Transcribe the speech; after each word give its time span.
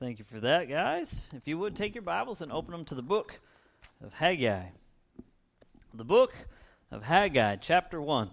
Thank 0.00 0.20
you 0.20 0.24
for 0.24 0.38
that, 0.38 0.68
guys. 0.68 1.26
If 1.32 1.48
you 1.48 1.58
would 1.58 1.74
take 1.74 1.96
your 1.96 2.02
Bibles 2.02 2.40
and 2.40 2.52
open 2.52 2.70
them 2.70 2.84
to 2.84 2.94
the 2.94 3.02
book 3.02 3.40
of 4.00 4.12
Haggai. 4.12 4.66
The 5.92 6.04
book 6.04 6.32
of 6.92 7.02
Haggai, 7.02 7.56
chapter 7.56 8.00
1. 8.00 8.30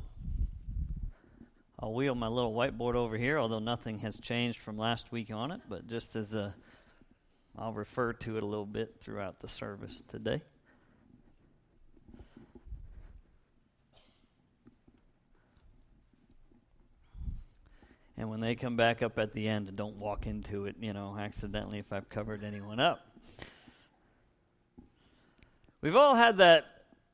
I'll 1.79 1.93
wheel 1.96 2.13
my 2.13 2.28
little 2.28 2.54
whiteboard 2.54 2.94
over 2.94 3.17
here, 3.17 3.40
although 3.40 3.58
nothing 3.58 3.97
has 3.99 4.19
changed 4.19 4.59
from 4.59 4.78
last 4.78 5.12
week 5.12 5.31
on 5.31 5.49
it, 5.49 5.62
but 5.67 5.87
just 5.87 6.15
as 6.15 6.36
a, 6.36 6.54
I'll 7.58 7.73
refer 7.73 8.13
to 8.13 8.37
it 8.37 8.44
a 8.44 8.45
little 8.45 8.68
bit 8.68 8.97
throughout 9.01 9.40
the 9.40 9.47
service 9.47 10.04
today. 10.08 10.44
And 18.18 18.30
when 18.30 18.40
they 18.40 18.55
come 18.55 18.78
back 18.78 19.02
up 19.02 19.20
at 19.20 19.34
the 19.34 19.48
end, 19.48 19.76
don't 19.76 19.98
walk 19.98 20.26
into 20.26 20.66
it, 20.66 20.76
you 20.80 20.94
know, 20.94 21.18
accidentally 21.20 21.80
if 21.80 21.92
I've 21.92 22.10
covered 22.10 22.44
anyone 22.44 22.80
up. 22.80 23.06
We've 25.82 25.96
all 25.96 26.16
had 26.16 26.38
that 26.38 26.66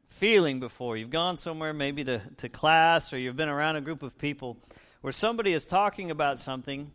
feeling 0.08 0.60
before. 0.60 0.96
You've 0.98 1.10
gone 1.10 1.38
somewhere, 1.38 1.74
maybe 1.74 2.04
to, 2.04 2.22
to 2.38 2.50
class, 2.50 3.12
or 3.12 3.18
you've 3.18 3.36
been 3.36 3.50
around 3.50 3.78
a 3.78 3.82
group 3.82 4.04
of 4.04 4.18
people 4.18 4.58
where 5.02 5.12
somebody 5.12 5.54
is 5.54 5.66
talking 5.66 6.12
about 6.12 6.38
something 6.38 6.92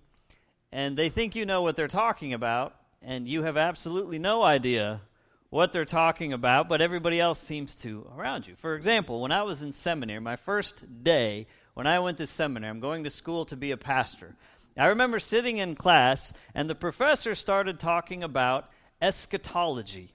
and 0.72 0.96
they 0.96 1.08
think 1.08 1.34
you 1.34 1.46
know 1.46 1.62
what 1.62 1.76
they're 1.76 1.88
talking 1.88 2.34
about, 2.34 2.74
and 3.00 3.26
you 3.28 3.42
have 3.42 3.56
absolutely 3.56 4.18
no 4.18 4.42
idea 4.42 5.00
what 5.48 5.72
they're 5.72 5.84
talking 5.84 6.32
about, 6.32 6.68
but 6.68 6.80
everybody 6.80 7.20
else 7.20 7.40
seems 7.40 7.74
to 7.76 8.06
around 8.16 8.46
you. 8.46 8.56
For 8.56 8.74
example, 8.74 9.20
when 9.20 9.32
I 9.32 9.42
was 9.44 9.62
in 9.62 9.72
seminary, 9.72 10.20
my 10.20 10.36
first 10.36 11.02
day 11.04 11.46
when 11.76 11.86
I 11.86 11.98
went 11.98 12.16
to 12.18 12.26
seminary, 12.26 12.70
I'm 12.70 12.80
going 12.80 13.04
to 13.04 13.10
school 13.10 13.44
to 13.44 13.54
be 13.54 13.70
a 13.70 13.76
pastor. 13.76 14.34
I 14.78 14.86
remember 14.86 15.18
sitting 15.18 15.58
in 15.58 15.74
class, 15.74 16.32
and 16.54 16.70
the 16.70 16.74
professor 16.74 17.34
started 17.34 17.78
talking 17.78 18.22
about 18.22 18.70
eschatology. 19.02 20.14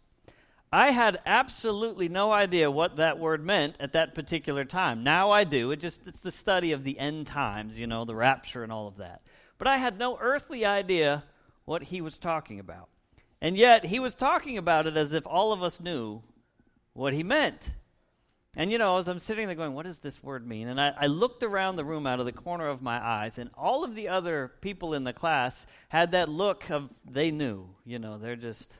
I 0.74 0.90
had 0.90 1.20
absolutely 1.24 2.10
no 2.10 2.32
idea 2.32 2.72
what 2.72 2.96
that 2.96 3.20
word 3.20 3.46
meant 3.46 3.76
at 3.80 3.94
that 3.94 4.16
particular 4.16 4.66
time. 4.66 5.04
Now 5.04 5.30
I 5.30 5.44
do. 5.44 5.70
It 5.70 5.80
just 5.80 6.08
it's 6.08 6.22
the 6.22 6.32
study 6.32 6.72
of 6.72 6.84
the 6.84 6.98
end 6.98 7.28
times, 7.28 7.78
you 7.78 7.86
know, 7.86 8.06
the 8.06 8.16
rapture 8.16 8.64
and 8.64 8.72
all 8.72 8.88
of 8.88 8.98
that. 8.98 9.22
But 9.60 9.68
I 9.68 9.78
had 9.78 10.00
no 10.00 10.18
earthly 10.20 10.66
idea 10.66 11.24
what 11.66 11.84
he 11.84 12.02
was 12.02 12.18
talking 12.18 12.60
about. 12.60 12.90
And 13.40 13.56
yet 13.56 13.86
he 13.86 14.00
was 14.00 14.16
talking 14.16 14.58
about 14.58 14.88
it 14.88 14.98
as 14.98 15.14
if 15.14 15.28
all 15.28 15.54
of 15.54 15.62
us 15.62 15.80
knew 15.80 16.24
what 16.94 17.14
he 17.14 17.22
meant. 17.22 17.62
And 18.58 18.70
you 18.70 18.78
know, 18.78 18.98
as 18.98 19.08
I'm 19.08 19.20
sitting 19.20 19.48
there 19.48 19.56
going, 19.56 19.74
what 19.74 19.86
does 19.86 20.00
this 20.00 20.22
word 20.22 20.46
mean? 20.46 20.68
And 20.68 20.80
I, 20.80 20.94
I, 21.00 21.08
looked 21.08 21.42
around 21.42 21.78
the 21.78 21.86
room 21.86 22.06
out 22.06 22.20
of 22.20 22.26
the 22.26 22.34
corner 22.34 22.68
of 22.68 22.82
my 22.82 23.02
eyes, 23.02 23.38
and 23.38 23.50
all 23.58 23.86
of 23.86 23.96
the 23.96 24.10
other 24.10 24.52
people 24.60 24.94
in 24.94 25.06
the 25.06 25.14
class 25.14 25.66
had 25.88 26.12
that 26.12 26.28
look 26.28 26.70
of 26.70 26.90
they 27.10 27.32
knew. 27.32 27.70
You 27.86 27.98
know, 27.98 28.18
they're 28.18 28.36
just, 28.36 28.74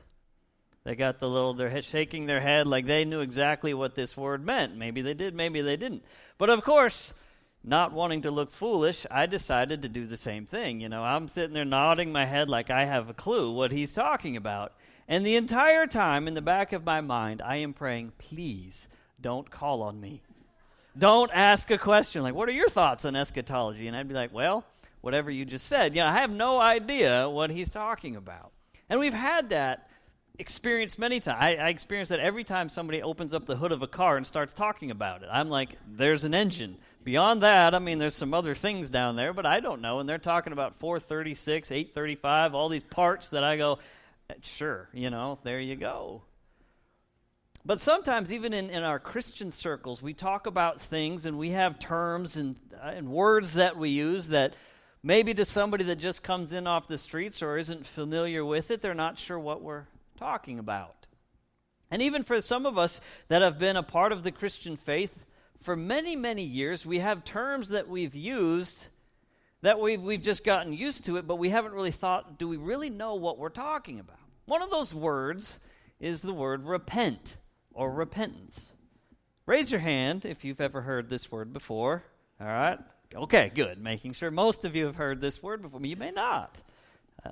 they 0.84 0.94
got 0.94 1.20
the 1.20 1.28
little, 1.28 1.54
they're 1.54 1.80
shaking 1.80 2.26
their 2.26 2.40
head 2.40 2.66
like 2.66 2.84
they 2.84 3.06
knew 3.06 3.20
exactly 3.20 3.72
what 3.72 3.94
this 3.94 4.14
word 4.14 4.44
meant. 4.44 4.76
Maybe 4.76 5.00
they 5.00 5.14
did, 5.14 5.34
maybe 5.34 5.62
they 5.62 5.78
didn't. 5.78 6.04
But 6.36 6.50
of 6.50 6.62
course, 6.62 7.14
not 7.64 7.92
wanting 7.92 8.22
to 8.22 8.30
look 8.30 8.50
foolish, 8.50 9.06
I 9.10 9.24
decided 9.24 9.80
to 9.82 9.88
do 9.88 10.04
the 10.04 10.18
same 10.18 10.44
thing. 10.44 10.82
You 10.82 10.90
know, 10.90 11.02
I'm 11.02 11.28
sitting 11.28 11.54
there 11.54 11.64
nodding 11.64 12.12
my 12.12 12.26
head 12.26 12.50
like 12.50 12.68
I 12.68 12.84
have 12.84 13.08
a 13.08 13.14
clue 13.14 13.50
what 13.50 13.72
he's 13.72 13.94
talking 13.94 14.36
about. 14.36 14.74
And 15.08 15.24
the 15.24 15.36
entire 15.36 15.86
time 15.86 16.28
in 16.28 16.34
the 16.34 16.42
back 16.42 16.74
of 16.74 16.84
my 16.84 17.00
mind, 17.00 17.40
I 17.40 17.56
am 17.56 17.72
praying, 17.72 18.12
please 18.18 18.86
don't 19.22 19.50
call 19.50 19.82
on 19.82 20.00
me. 20.00 20.22
Don't 20.98 21.30
ask 21.32 21.70
a 21.70 21.78
question 21.78 22.22
like, 22.22 22.34
What 22.34 22.48
are 22.48 22.52
your 22.52 22.68
thoughts 22.68 23.04
on 23.04 23.16
eschatology? 23.16 23.86
And 23.88 23.96
I'd 23.96 24.08
be 24.08 24.14
like, 24.14 24.32
Well, 24.32 24.64
whatever 25.00 25.30
you 25.30 25.44
just 25.44 25.66
said. 25.66 25.94
You 25.94 26.02
know, 26.02 26.08
I 26.08 26.12
have 26.12 26.30
no 26.30 26.60
idea 26.60 27.28
what 27.28 27.50
he's 27.50 27.70
talking 27.70 28.16
about. 28.16 28.52
And 28.90 29.00
we've 29.00 29.14
had 29.14 29.50
that 29.50 29.88
experience 30.38 30.98
many 30.98 31.20
times. 31.20 31.38
I, 31.40 31.54
I 31.54 31.68
experience 31.68 32.10
that 32.10 32.20
every 32.20 32.44
time 32.44 32.68
somebody 32.68 33.02
opens 33.02 33.32
up 33.32 33.46
the 33.46 33.56
hood 33.56 33.72
of 33.72 33.82
a 33.82 33.86
car 33.86 34.16
and 34.16 34.26
starts 34.26 34.52
talking 34.52 34.90
about 34.90 35.22
it. 35.22 35.28
I'm 35.32 35.48
like, 35.48 35.76
There's 35.88 36.24
an 36.24 36.34
engine. 36.34 36.76
Beyond 37.04 37.42
that, 37.42 37.74
I 37.74 37.80
mean, 37.80 37.98
there's 37.98 38.14
some 38.14 38.32
other 38.32 38.54
things 38.54 38.88
down 38.88 39.16
there, 39.16 39.32
but 39.32 39.44
I 39.44 39.58
don't 39.58 39.80
know. 39.80 39.98
And 39.98 40.08
they're 40.08 40.18
talking 40.18 40.52
about 40.52 40.76
436, 40.76 41.72
835, 41.72 42.54
all 42.54 42.68
these 42.68 42.84
parts 42.84 43.30
that 43.30 43.42
I 43.42 43.56
go, 43.56 43.78
eh, 44.30 44.34
Sure, 44.42 44.88
you 44.92 45.10
know, 45.10 45.38
there 45.42 45.58
you 45.58 45.74
go. 45.76 46.22
But 47.64 47.80
sometimes, 47.80 48.32
even 48.32 48.52
in, 48.52 48.70
in 48.70 48.82
our 48.82 48.98
Christian 48.98 49.52
circles, 49.52 50.02
we 50.02 50.14
talk 50.14 50.46
about 50.46 50.80
things 50.80 51.26
and 51.26 51.38
we 51.38 51.50
have 51.50 51.78
terms 51.78 52.36
and, 52.36 52.56
uh, 52.74 52.88
and 52.88 53.08
words 53.08 53.54
that 53.54 53.76
we 53.76 53.90
use 53.90 54.28
that 54.28 54.54
maybe 55.02 55.32
to 55.34 55.44
somebody 55.44 55.84
that 55.84 55.96
just 55.96 56.24
comes 56.24 56.52
in 56.52 56.66
off 56.66 56.88
the 56.88 56.98
streets 56.98 57.40
or 57.40 57.56
isn't 57.58 57.86
familiar 57.86 58.44
with 58.44 58.72
it, 58.72 58.82
they're 58.82 58.94
not 58.94 59.18
sure 59.18 59.38
what 59.38 59.62
we're 59.62 59.86
talking 60.18 60.58
about. 60.58 61.06
And 61.88 62.02
even 62.02 62.24
for 62.24 62.40
some 62.40 62.66
of 62.66 62.78
us 62.78 63.00
that 63.28 63.42
have 63.42 63.58
been 63.58 63.76
a 63.76 63.82
part 63.82 64.10
of 64.10 64.24
the 64.24 64.32
Christian 64.32 64.76
faith 64.76 65.24
for 65.60 65.76
many, 65.76 66.16
many 66.16 66.42
years, 66.42 66.84
we 66.84 66.98
have 66.98 67.24
terms 67.24 67.68
that 67.68 67.88
we've 67.88 68.14
used 68.14 68.86
that 69.60 69.78
we've, 69.78 70.02
we've 70.02 70.22
just 70.22 70.42
gotten 70.42 70.72
used 70.72 71.06
to 71.06 71.16
it, 71.18 71.26
but 71.28 71.36
we 71.36 71.50
haven't 71.50 71.72
really 71.72 71.92
thought, 71.92 72.36
do 72.36 72.48
we 72.48 72.56
really 72.56 72.90
know 72.90 73.14
what 73.14 73.38
we're 73.38 73.48
talking 73.48 74.00
about? 74.00 74.18
One 74.46 74.60
of 74.60 74.70
those 74.70 74.92
words 74.92 75.60
is 76.00 76.20
the 76.20 76.32
word 76.32 76.64
repent 76.64 77.36
or 77.74 77.90
repentance. 77.90 78.70
Raise 79.46 79.70
your 79.70 79.80
hand 79.80 80.24
if 80.24 80.44
you've 80.44 80.60
ever 80.60 80.82
heard 80.82 81.08
this 81.08 81.30
word 81.30 81.52
before. 81.52 82.04
All 82.40 82.46
right? 82.46 82.78
Okay, 83.14 83.50
good. 83.54 83.78
Making 83.78 84.12
sure 84.14 84.30
most 84.30 84.64
of 84.64 84.74
you 84.74 84.86
have 84.86 84.96
heard 84.96 85.20
this 85.20 85.42
word 85.42 85.62
before. 85.62 85.84
You 85.84 85.96
may 85.96 86.10
not. 86.10 86.56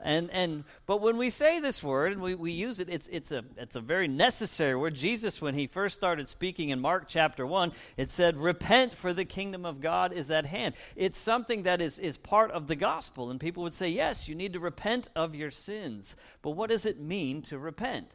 And 0.05 0.31
and 0.31 0.65
but 0.87 1.01
when 1.01 1.17
we 1.17 1.31
say 1.31 1.59
this 1.59 1.83
word 1.83 2.13
and 2.13 2.23
we, 2.23 2.37
we 2.37 2.53
use 2.53 2.79
it, 2.79 2.89
it's 2.89 3.09
it's 3.09 3.33
a 3.33 3.45
it's 3.57 3.75
a 3.75 3.81
very 3.81 4.07
necessary 4.07 4.77
word. 4.77 4.95
Jesus, 4.95 5.43
when 5.43 5.55
he 5.55 5.67
first 5.67 5.97
started 5.97 6.29
speaking 6.29 6.69
in 6.69 6.79
Mark 6.79 7.07
chapter 7.09 7.45
one, 7.45 7.73
it 7.97 8.09
said, 8.09 8.37
Repent 8.37 8.95
for 8.95 9.13
the 9.13 9.25
kingdom 9.25 9.67
of 9.67 9.81
God 9.81 10.13
is 10.13 10.31
at 10.31 10.47
hand. 10.47 10.75
It's 10.95 11.19
something 11.19 11.65
that 11.65 11.81
is, 11.81 11.99
is 11.99 12.17
part 12.17 12.53
of 12.53 12.69
the 12.69 12.77
gospel. 12.77 13.31
And 13.31 13.41
people 13.41 13.65
would 13.65 13.73
say, 13.73 13.89
Yes, 13.89 14.29
you 14.29 14.37
need 14.37 14.53
to 14.53 14.61
repent 14.61 15.09
of 15.17 15.35
your 15.35 15.51
sins. 15.51 16.15
But 16.41 16.51
what 16.51 16.71
does 16.71 16.87
it 16.87 17.01
mean 17.01 17.43
to 17.43 17.59
repent? 17.59 18.15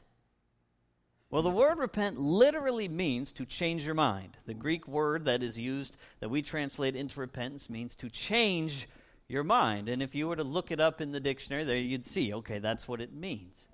Well, 1.36 1.44
the 1.44 1.50
word 1.50 1.80
repent 1.80 2.18
literally 2.18 2.88
means 2.88 3.34
to 3.34 3.46
change 3.46 3.86
your 3.86 3.94
mind. 3.94 4.38
The 4.46 4.54
Greek 4.54 4.88
word 4.88 5.26
that 5.26 5.44
is 5.44 5.60
used, 5.60 5.98
that 6.22 6.30
we 6.30 6.42
translate 6.42 6.96
into 6.96 7.20
repentance, 7.20 7.70
means 7.70 7.94
to 7.96 8.10
change 8.10 8.88
your 9.28 9.44
mind. 9.44 9.90
And 9.90 10.02
if 10.02 10.16
you 10.16 10.30
were 10.30 10.38
to 10.38 10.46
look 10.46 10.72
it 10.72 10.80
up 10.80 11.02
in 11.02 11.12
the 11.12 11.20
dictionary, 11.20 11.66
there 11.66 11.76
you'd 11.76 12.06
see, 12.06 12.34
okay, 12.36 12.60
that's 12.60 12.88
what 12.88 13.02
it 13.02 13.14
means. 13.14 13.68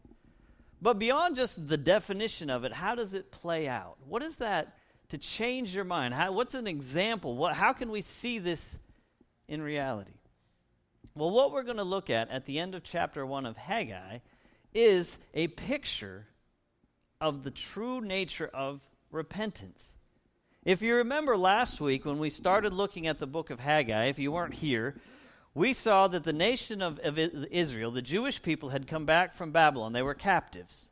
But 0.82 0.98
beyond 0.98 1.36
just 1.36 1.68
the 1.68 1.78
definition 1.78 2.50
of 2.50 2.64
it, 2.64 2.74
how 2.74 2.96
does 2.96 3.14
it 3.14 3.30
play 3.30 3.68
out? 3.68 3.98
What 4.08 4.24
is 4.24 4.38
that 4.38 4.76
to 5.10 5.20
change 5.20 5.76
your 5.76 5.86
mind? 5.86 6.16
How, 6.16 6.32
what's 6.32 6.56
an 6.56 6.66
example? 6.66 7.38
What, 7.38 7.54
how 7.54 7.74
can 7.74 7.92
we 7.92 8.02
see 8.02 8.40
this 8.40 8.76
in 9.48 9.62
reality? 9.62 10.18
Well, 11.14 11.30
what 11.30 11.52
we're 11.52 11.62
going 11.62 11.78
to 11.78 11.84
look 11.84 12.10
at 12.10 12.32
at 12.32 12.48
the 12.48 12.58
end 12.58 12.74
of 12.74 12.82
chapter 12.84 13.24
1 13.24 13.46
of 13.46 13.56
Haggai 13.56 14.18
is 14.74 15.20
a 15.36 15.48
picture 15.50 16.26
of 17.22 17.44
the 17.44 17.52
true 17.52 18.02
nature 18.02 18.50
of 18.54 18.82
repentance. 19.12 19.96
If 20.66 20.82
you 20.82 20.96
remember 20.96 21.38
last 21.38 21.80
week 21.80 22.06
when 22.06 22.20
we 22.20 22.30
started 22.30 22.74
looking 22.74 23.08
at 23.08 23.20
the 23.20 23.28
book 23.28 23.50
of 23.50 23.60
Haggai, 23.60 24.06
if 24.06 24.20
you 24.20 24.32
weren't 24.32 24.56
here, 24.56 24.96
we 25.54 25.74
saw 25.74 26.08
that 26.08 26.24
the 26.24 26.34
nation 26.34 26.82
of, 26.82 27.00
of 27.00 27.18
Israel, 27.18 27.92
the 27.92 28.02
Jewish 28.02 28.42
people, 28.42 28.70
had 28.70 28.88
come 28.88 29.06
back 29.06 29.34
from 29.34 29.52
Babylon. 29.52 29.94
They 29.94 30.02
were 30.02 30.14
captives. 30.14 30.88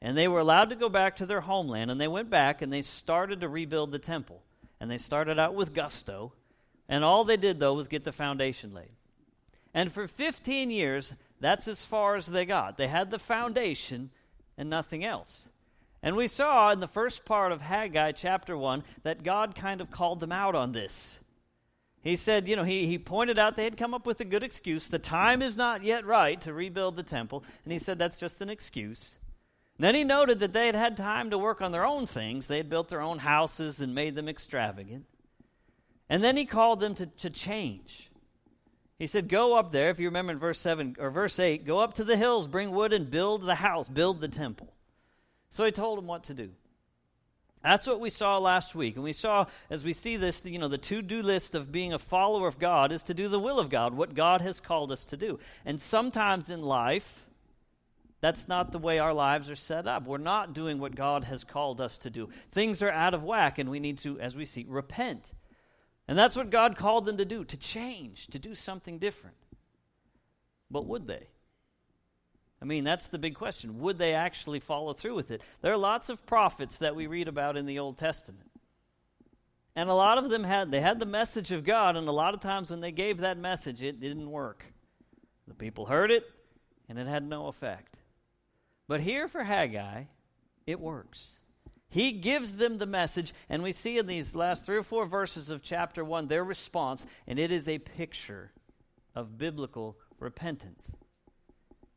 And 0.00 0.16
they 0.16 0.28
were 0.28 0.40
allowed 0.40 0.70
to 0.70 0.76
go 0.76 0.88
back 0.88 1.16
to 1.16 1.26
their 1.26 1.40
homeland. 1.40 1.90
And 1.90 2.00
they 2.00 2.08
went 2.08 2.28
back 2.28 2.60
and 2.60 2.72
they 2.72 2.82
started 2.82 3.40
to 3.40 3.48
rebuild 3.48 3.92
the 3.92 3.98
temple. 3.98 4.42
And 4.80 4.90
they 4.90 4.98
started 4.98 5.38
out 5.38 5.54
with 5.54 5.74
gusto. 5.74 6.32
And 6.88 7.04
all 7.04 7.24
they 7.24 7.36
did, 7.36 7.60
though, 7.60 7.74
was 7.74 7.88
get 7.88 8.04
the 8.04 8.12
foundation 8.12 8.74
laid. 8.74 8.90
And 9.74 9.90
for 9.90 10.06
15 10.06 10.70
years, 10.70 11.14
that's 11.40 11.66
as 11.66 11.84
far 11.84 12.16
as 12.16 12.26
they 12.26 12.44
got. 12.44 12.76
They 12.76 12.88
had 12.88 13.10
the 13.10 13.18
foundation, 13.18 14.10
and 14.58 14.68
nothing 14.68 15.04
else. 15.04 15.46
And 16.02 16.16
we 16.16 16.26
saw 16.26 16.70
in 16.70 16.80
the 16.80 16.88
first 16.88 17.24
part 17.24 17.52
of 17.52 17.60
Haggai 17.60 18.12
chapter 18.12 18.56
1 18.56 18.82
that 19.04 19.22
God 19.22 19.54
kind 19.54 19.80
of 19.80 19.90
called 19.90 20.20
them 20.20 20.32
out 20.32 20.54
on 20.54 20.72
this. 20.72 21.20
He 22.02 22.16
said, 22.16 22.48
you 22.48 22.56
know, 22.56 22.64
he, 22.64 22.86
he 22.86 22.98
pointed 22.98 23.38
out 23.38 23.54
they 23.54 23.62
had 23.62 23.76
come 23.76 23.94
up 23.94 24.06
with 24.06 24.20
a 24.20 24.24
good 24.24 24.42
excuse. 24.42 24.88
The 24.88 24.98
time 24.98 25.40
is 25.40 25.56
not 25.56 25.84
yet 25.84 26.04
right 26.04 26.40
to 26.40 26.52
rebuild 26.52 26.96
the 26.96 27.04
temple. 27.04 27.44
And 27.64 27.72
he 27.72 27.78
said 27.78 27.98
that's 27.98 28.18
just 28.18 28.40
an 28.40 28.50
excuse. 28.50 29.14
And 29.78 29.84
then 29.84 29.94
he 29.94 30.02
noted 30.02 30.40
that 30.40 30.52
they 30.52 30.66
had 30.66 30.74
had 30.74 30.96
time 30.96 31.30
to 31.30 31.38
work 31.38 31.62
on 31.62 31.70
their 31.70 31.86
own 31.86 32.06
things. 32.06 32.48
They 32.48 32.56
had 32.56 32.68
built 32.68 32.88
their 32.88 33.00
own 33.00 33.18
houses 33.18 33.80
and 33.80 33.94
made 33.94 34.16
them 34.16 34.28
extravagant. 34.28 35.06
And 36.08 36.24
then 36.24 36.36
he 36.36 36.44
called 36.44 36.80
them 36.80 36.94
to, 36.96 37.06
to 37.06 37.30
change. 37.30 38.10
He 38.98 39.06
said, 39.06 39.28
Go 39.28 39.56
up 39.56 39.70
there, 39.70 39.90
if 39.90 40.00
you 40.00 40.08
remember 40.08 40.32
in 40.32 40.38
verse 40.40 40.58
7 40.58 40.96
or 40.98 41.10
verse 41.10 41.38
8, 41.38 41.64
go 41.64 41.78
up 41.78 41.94
to 41.94 42.04
the 42.04 42.16
hills, 42.16 42.48
bring 42.48 42.72
wood, 42.72 42.92
and 42.92 43.10
build 43.10 43.42
the 43.42 43.56
house, 43.56 43.88
build 43.88 44.20
the 44.20 44.28
temple. 44.28 44.74
So 45.52 45.66
he 45.66 45.70
told 45.70 45.98
them 45.98 46.06
what 46.06 46.24
to 46.24 46.34
do. 46.34 46.48
That's 47.62 47.86
what 47.86 48.00
we 48.00 48.08
saw 48.10 48.38
last 48.38 48.74
week. 48.74 48.96
And 48.96 49.04
we 49.04 49.12
saw, 49.12 49.46
as 49.68 49.84
we 49.84 49.92
see 49.92 50.16
this, 50.16 50.44
you 50.46 50.58
know, 50.58 50.66
the 50.66 50.78
to 50.78 51.02
do 51.02 51.22
list 51.22 51.54
of 51.54 51.70
being 51.70 51.92
a 51.92 51.98
follower 51.98 52.48
of 52.48 52.58
God 52.58 52.90
is 52.90 53.02
to 53.02 53.14
do 53.14 53.28
the 53.28 53.38
will 53.38 53.58
of 53.60 53.68
God, 53.68 53.94
what 53.94 54.14
God 54.14 54.40
has 54.40 54.60
called 54.60 54.90
us 54.90 55.04
to 55.04 55.16
do. 55.16 55.38
And 55.66 55.78
sometimes 55.80 56.48
in 56.48 56.62
life, 56.62 57.26
That's 58.22 58.46
not 58.46 58.70
the 58.70 58.78
way 58.78 59.00
our 59.00 59.12
lives 59.12 59.50
are 59.50 59.56
set 59.56 59.88
up. 59.88 60.06
We're 60.06 60.16
not 60.16 60.54
doing 60.54 60.78
what 60.78 60.94
God 60.94 61.24
has 61.24 61.42
called 61.42 61.80
us 61.80 61.98
to 61.98 62.08
do. 62.08 62.28
Things 62.52 62.80
are 62.80 62.90
out 62.90 63.14
of 63.14 63.24
whack, 63.24 63.58
and 63.58 63.68
we 63.68 63.80
need 63.80 63.98
to, 63.98 64.18
as 64.20 64.36
we 64.36 64.44
see, 64.44 64.64
repent. 64.68 65.34
And 66.06 66.16
that's 66.16 66.36
what 66.36 66.48
God 66.48 66.76
called 66.76 67.04
them 67.04 67.16
to 67.16 67.24
do 67.24 67.44
to 67.44 67.56
change, 67.56 68.28
to 68.28 68.38
do 68.38 68.54
something 68.54 68.98
different. 68.98 69.36
But 70.70 70.86
would 70.86 71.08
they? 71.08 71.26
I 72.62 72.64
mean, 72.64 72.84
that's 72.84 73.08
the 73.08 73.18
big 73.18 73.34
question. 73.34 73.80
Would 73.80 73.98
they 73.98 74.14
actually 74.14 74.60
follow 74.60 74.92
through 74.92 75.16
with 75.16 75.32
it? 75.32 75.42
There 75.62 75.72
are 75.72 75.76
lots 75.76 76.08
of 76.08 76.24
prophets 76.24 76.78
that 76.78 76.94
we 76.94 77.08
read 77.08 77.26
about 77.26 77.56
in 77.56 77.66
the 77.66 77.80
Old 77.80 77.98
Testament. 77.98 78.52
And 79.74 79.90
a 79.90 79.94
lot 79.94 80.16
of 80.16 80.30
them 80.30 80.44
had 80.44 80.70
they 80.70 80.80
had 80.80 81.00
the 81.00 81.06
message 81.06 81.50
of 81.50 81.64
God, 81.64 81.96
and 81.96 82.06
a 82.06 82.12
lot 82.12 82.34
of 82.34 82.40
times 82.40 82.70
when 82.70 82.80
they 82.80 82.92
gave 82.92 83.18
that 83.18 83.36
message, 83.36 83.82
it 83.82 83.98
didn't 83.98 84.30
work. 84.30 84.64
The 85.48 85.54
people 85.54 85.86
heard 85.86 86.12
it, 86.12 86.24
and 86.88 87.00
it 87.00 87.08
had 87.08 87.28
no 87.28 87.48
effect. 87.48 87.96
But 88.86 89.00
here 89.00 89.26
for 89.26 89.42
Haggai, 89.42 90.04
it 90.64 90.78
works. 90.78 91.40
He 91.88 92.12
gives 92.12 92.58
them 92.58 92.78
the 92.78 92.86
message, 92.86 93.34
and 93.48 93.64
we 93.64 93.72
see 93.72 93.98
in 93.98 94.06
these 94.06 94.36
last 94.36 94.64
three 94.64 94.76
or 94.76 94.84
four 94.84 95.04
verses 95.04 95.50
of 95.50 95.64
chapter 95.64 96.04
1 96.04 96.28
their 96.28 96.44
response, 96.44 97.06
and 97.26 97.40
it 97.40 97.50
is 97.50 97.66
a 97.66 97.78
picture 97.78 98.52
of 99.16 99.36
biblical 99.36 99.96
repentance. 100.20 100.92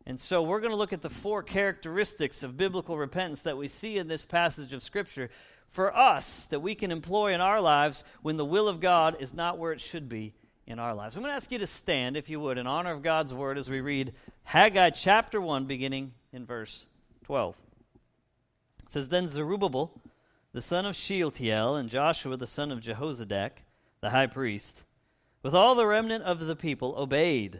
And 0.07 0.19
so 0.19 0.43
we're 0.43 0.59
going 0.59 0.71
to 0.71 0.77
look 0.77 0.93
at 0.93 1.01
the 1.01 1.09
four 1.09 1.41
characteristics 1.41 2.43
of 2.43 2.57
biblical 2.57 2.97
repentance 2.97 3.41
that 3.41 3.57
we 3.57 3.67
see 3.67 3.97
in 3.97 4.07
this 4.07 4.23
passage 4.23 4.71
of 4.71 4.83
Scripture 4.83 5.29
for 5.67 5.95
us 5.95 6.45
that 6.45 6.59
we 6.59 6.75
can 6.75 6.91
employ 6.91 7.33
in 7.33 7.41
our 7.41 7.59
lives 7.59 8.03
when 8.21 8.37
the 8.37 8.45
will 8.45 8.67
of 8.67 8.79
God 8.79 9.17
is 9.19 9.33
not 9.33 9.57
where 9.57 9.71
it 9.71 9.81
should 9.81 10.07
be 10.07 10.33
in 10.67 10.79
our 10.79 10.93
lives. 10.93 11.15
I'm 11.15 11.23
going 11.23 11.31
to 11.31 11.35
ask 11.35 11.51
you 11.51 11.59
to 11.59 11.67
stand, 11.67 12.17
if 12.17 12.29
you 12.29 12.39
would, 12.39 12.57
in 12.57 12.67
honor 12.67 12.91
of 12.91 13.01
God's 13.01 13.33
word 13.33 13.57
as 13.57 13.69
we 13.69 13.81
read 13.81 14.13
Haggai 14.43 14.91
chapter 14.91 15.41
1, 15.41 15.65
beginning 15.65 16.13
in 16.31 16.45
verse 16.45 16.85
12. 17.23 17.55
It 18.83 18.91
says, 18.91 19.09
Then 19.09 19.27
Zerubbabel, 19.27 19.91
the 20.53 20.61
son 20.61 20.85
of 20.85 20.95
Shealtiel, 20.95 21.75
and 21.75 21.89
Joshua, 21.89 22.37
the 22.37 22.47
son 22.47 22.71
of 22.71 22.79
Jehozadak, 22.79 23.51
the 24.01 24.11
high 24.11 24.27
priest, 24.27 24.83
with 25.41 25.53
all 25.53 25.75
the 25.75 25.87
remnant 25.87 26.23
of 26.23 26.39
the 26.39 26.55
people, 26.55 26.95
obeyed, 26.97 27.59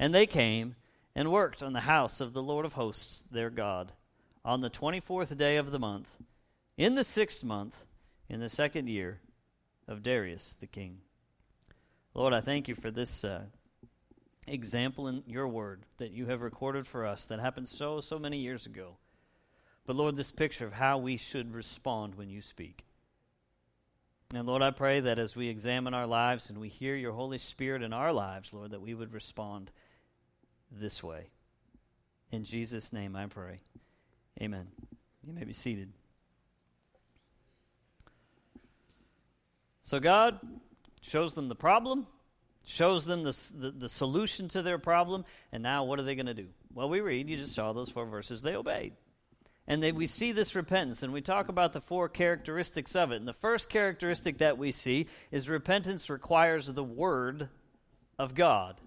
And 0.00 0.14
they 0.14 0.24
came 0.24 0.76
and 1.14 1.30
worked 1.30 1.62
on 1.62 1.74
the 1.74 1.80
house 1.80 2.22
of 2.22 2.32
the 2.32 2.42
Lord 2.42 2.64
of 2.64 2.72
hosts, 2.72 3.20
their 3.30 3.50
God, 3.50 3.92
on 4.42 4.62
the 4.62 4.70
twenty 4.70 4.98
fourth 4.98 5.36
day 5.36 5.58
of 5.58 5.70
the 5.70 5.78
month, 5.78 6.08
in 6.78 6.94
the 6.94 7.04
sixth 7.04 7.44
month, 7.44 7.84
in 8.26 8.40
the 8.40 8.48
second 8.48 8.88
year 8.88 9.20
of 9.86 10.02
Darius 10.02 10.56
the 10.58 10.66
king. 10.66 11.02
Lord, 12.14 12.32
I 12.32 12.40
thank 12.40 12.66
you 12.66 12.74
for 12.74 12.90
this 12.90 13.24
uh, 13.24 13.42
example 14.46 15.06
in 15.06 15.22
your 15.26 15.46
word 15.46 15.82
that 15.98 16.12
you 16.12 16.24
have 16.26 16.40
recorded 16.40 16.86
for 16.86 17.04
us 17.04 17.26
that 17.26 17.38
happened 17.38 17.68
so, 17.68 18.00
so 18.00 18.18
many 18.18 18.38
years 18.38 18.64
ago. 18.64 18.96
But 19.84 19.96
Lord, 19.96 20.16
this 20.16 20.30
picture 20.30 20.66
of 20.66 20.72
how 20.72 20.96
we 20.96 21.18
should 21.18 21.52
respond 21.52 22.14
when 22.14 22.30
you 22.30 22.40
speak. 22.40 22.86
And 24.32 24.46
Lord, 24.46 24.62
I 24.62 24.70
pray 24.70 25.00
that 25.00 25.18
as 25.18 25.36
we 25.36 25.48
examine 25.48 25.92
our 25.92 26.06
lives 26.06 26.48
and 26.48 26.58
we 26.58 26.68
hear 26.68 26.96
your 26.96 27.12
Holy 27.12 27.36
Spirit 27.36 27.82
in 27.82 27.92
our 27.92 28.14
lives, 28.14 28.54
Lord, 28.54 28.70
that 28.70 28.80
we 28.80 28.94
would 28.94 29.12
respond 29.12 29.70
this 30.70 31.02
way. 31.02 31.26
In 32.32 32.44
Jesus' 32.44 32.92
name 32.92 33.16
I 33.16 33.26
pray. 33.26 33.58
Amen. 34.40 34.68
You 35.26 35.32
may 35.32 35.44
be 35.44 35.52
seated. 35.52 35.92
So 39.82 39.98
God 39.98 40.38
shows 41.00 41.34
them 41.34 41.48
the 41.48 41.56
problem, 41.56 42.06
shows 42.64 43.04
them 43.04 43.24
the, 43.24 43.36
the, 43.56 43.70
the 43.72 43.88
solution 43.88 44.48
to 44.48 44.62
their 44.62 44.78
problem, 44.78 45.24
and 45.52 45.62
now 45.62 45.84
what 45.84 45.98
are 45.98 46.02
they 46.02 46.14
going 46.14 46.26
to 46.26 46.34
do? 46.34 46.46
Well, 46.72 46.88
we 46.88 47.00
read, 47.00 47.28
you 47.28 47.36
just 47.36 47.54
saw 47.54 47.72
those 47.72 47.90
four 47.90 48.06
verses, 48.06 48.42
they 48.42 48.54
obeyed. 48.54 48.92
And 49.66 49.82
they, 49.82 49.92
we 49.92 50.06
see 50.06 50.32
this 50.32 50.54
repentance, 50.54 51.02
and 51.02 51.12
we 51.12 51.20
talk 51.20 51.48
about 51.48 51.72
the 51.72 51.80
four 51.80 52.08
characteristics 52.08 52.96
of 52.96 53.12
it. 53.12 53.16
And 53.16 53.28
the 53.28 53.32
first 53.32 53.68
characteristic 53.68 54.38
that 54.38 54.58
we 54.58 54.72
see 54.72 55.06
is 55.30 55.48
repentance 55.48 56.10
requires 56.10 56.66
the 56.66 56.84
Word 56.84 57.48
of 58.18 58.34
God. 58.34 58.80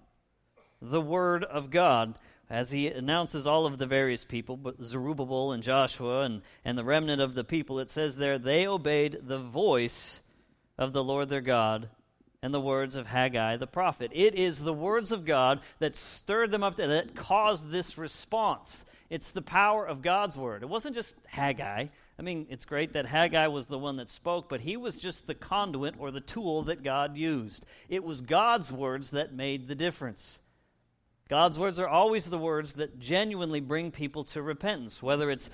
The 0.90 1.00
Word 1.00 1.44
of 1.44 1.70
God 1.70 2.14
as 2.50 2.70
he 2.70 2.88
announces 2.88 3.46
all 3.46 3.64
of 3.64 3.78
the 3.78 3.86
various 3.86 4.24
people, 4.24 4.56
but 4.56 4.82
Zerubbabel 4.82 5.52
and 5.52 5.62
Joshua 5.62 6.22
and, 6.22 6.42
and 6.64 6.76
the 6.76 6.84
remnant 6.84 7.22
of 7.22 7.34
the 7.34 7.44
people, 7.44 7.78
it 7.80 7.88
says 7.88 8.16
there, 8.16 8.38
they 8.38 8.66
obeyed 8.66 9.20
the 9.22 9.38
voice 9.38 10.20
of 10.76 10.92
the 10.92 11.02
Lord 11.02 11.30
their 11.30 11.40
God 11.40 11.88
and 12.42 12.52
the 12.52 12.60
words 12.60 12.96
of 12.96 13.06
Haggai 13.06 13.56
the 13.56 13.66
prophet. 13.66 14.10
It 14.12 14.34
is 14.34 14.58
the 14.58 14.74
words 14.74 15.10
of 15.10 15.24
God 15.24 15.60
that 15.78 15.96
stirred 15.96 16.50
them 16.50 16.62
up, 16.62 16.76
that 16.76 17.16
caused 17.16 17.70
this 17.70 17.96
response. 17.96 18.84
It's 19.08 19.30
the 19.30 19.42
power 19.42 19.86
of 19.86 20.02
God's 20.02 20.36
word. 20.36 20.62
It 20.62 20.68
wasn't 20.68 20.96
just 20.96 21.14
Haggai. 21.28 21.86
I 22.18 22.22
mean, 22.22 22.46
it's 22.50 22.66
great 22.66 22.92
that 22.92 23.06
Haggai 23.06 23.46
was 23.46 23.66
the 23.66 23.78
one 23.78 23.96
that 23.96 24.10
spoke, 24.10 24.48
but 24.50 24.60
he 24.60 24.76
was 24.76 24.98
just 24.98 25.26
the 25.26 25.34
conduit 25.34 25.94
or 25.98 26.10
the 26.10 26.20
tool 26.20 26.62
that 26.64 26.82
God 26.82 27.16
used. 27.16 27.64
It 27.88 28.04
was 28.04 28.20
God's 28.20 28.70
words 28.70 29.10
that 29.10 29.32
made 29.32 29.66
the 29.66 29.74
difference. 29.74 30.40
God's 31.28 31.58
words 31.58 31.80
are 31.80 31.88
always 31.88 32.26
the 32.26 32.38
words 32.38 32.74
that 32.74 32.98
genuinely 32.98 33.60
bring 33.60 33.90
people 33.90 34.24
to 34.24 34.42
repentance, 34.42 35.02
whether 35.02 35.30
it's 35.30 35.48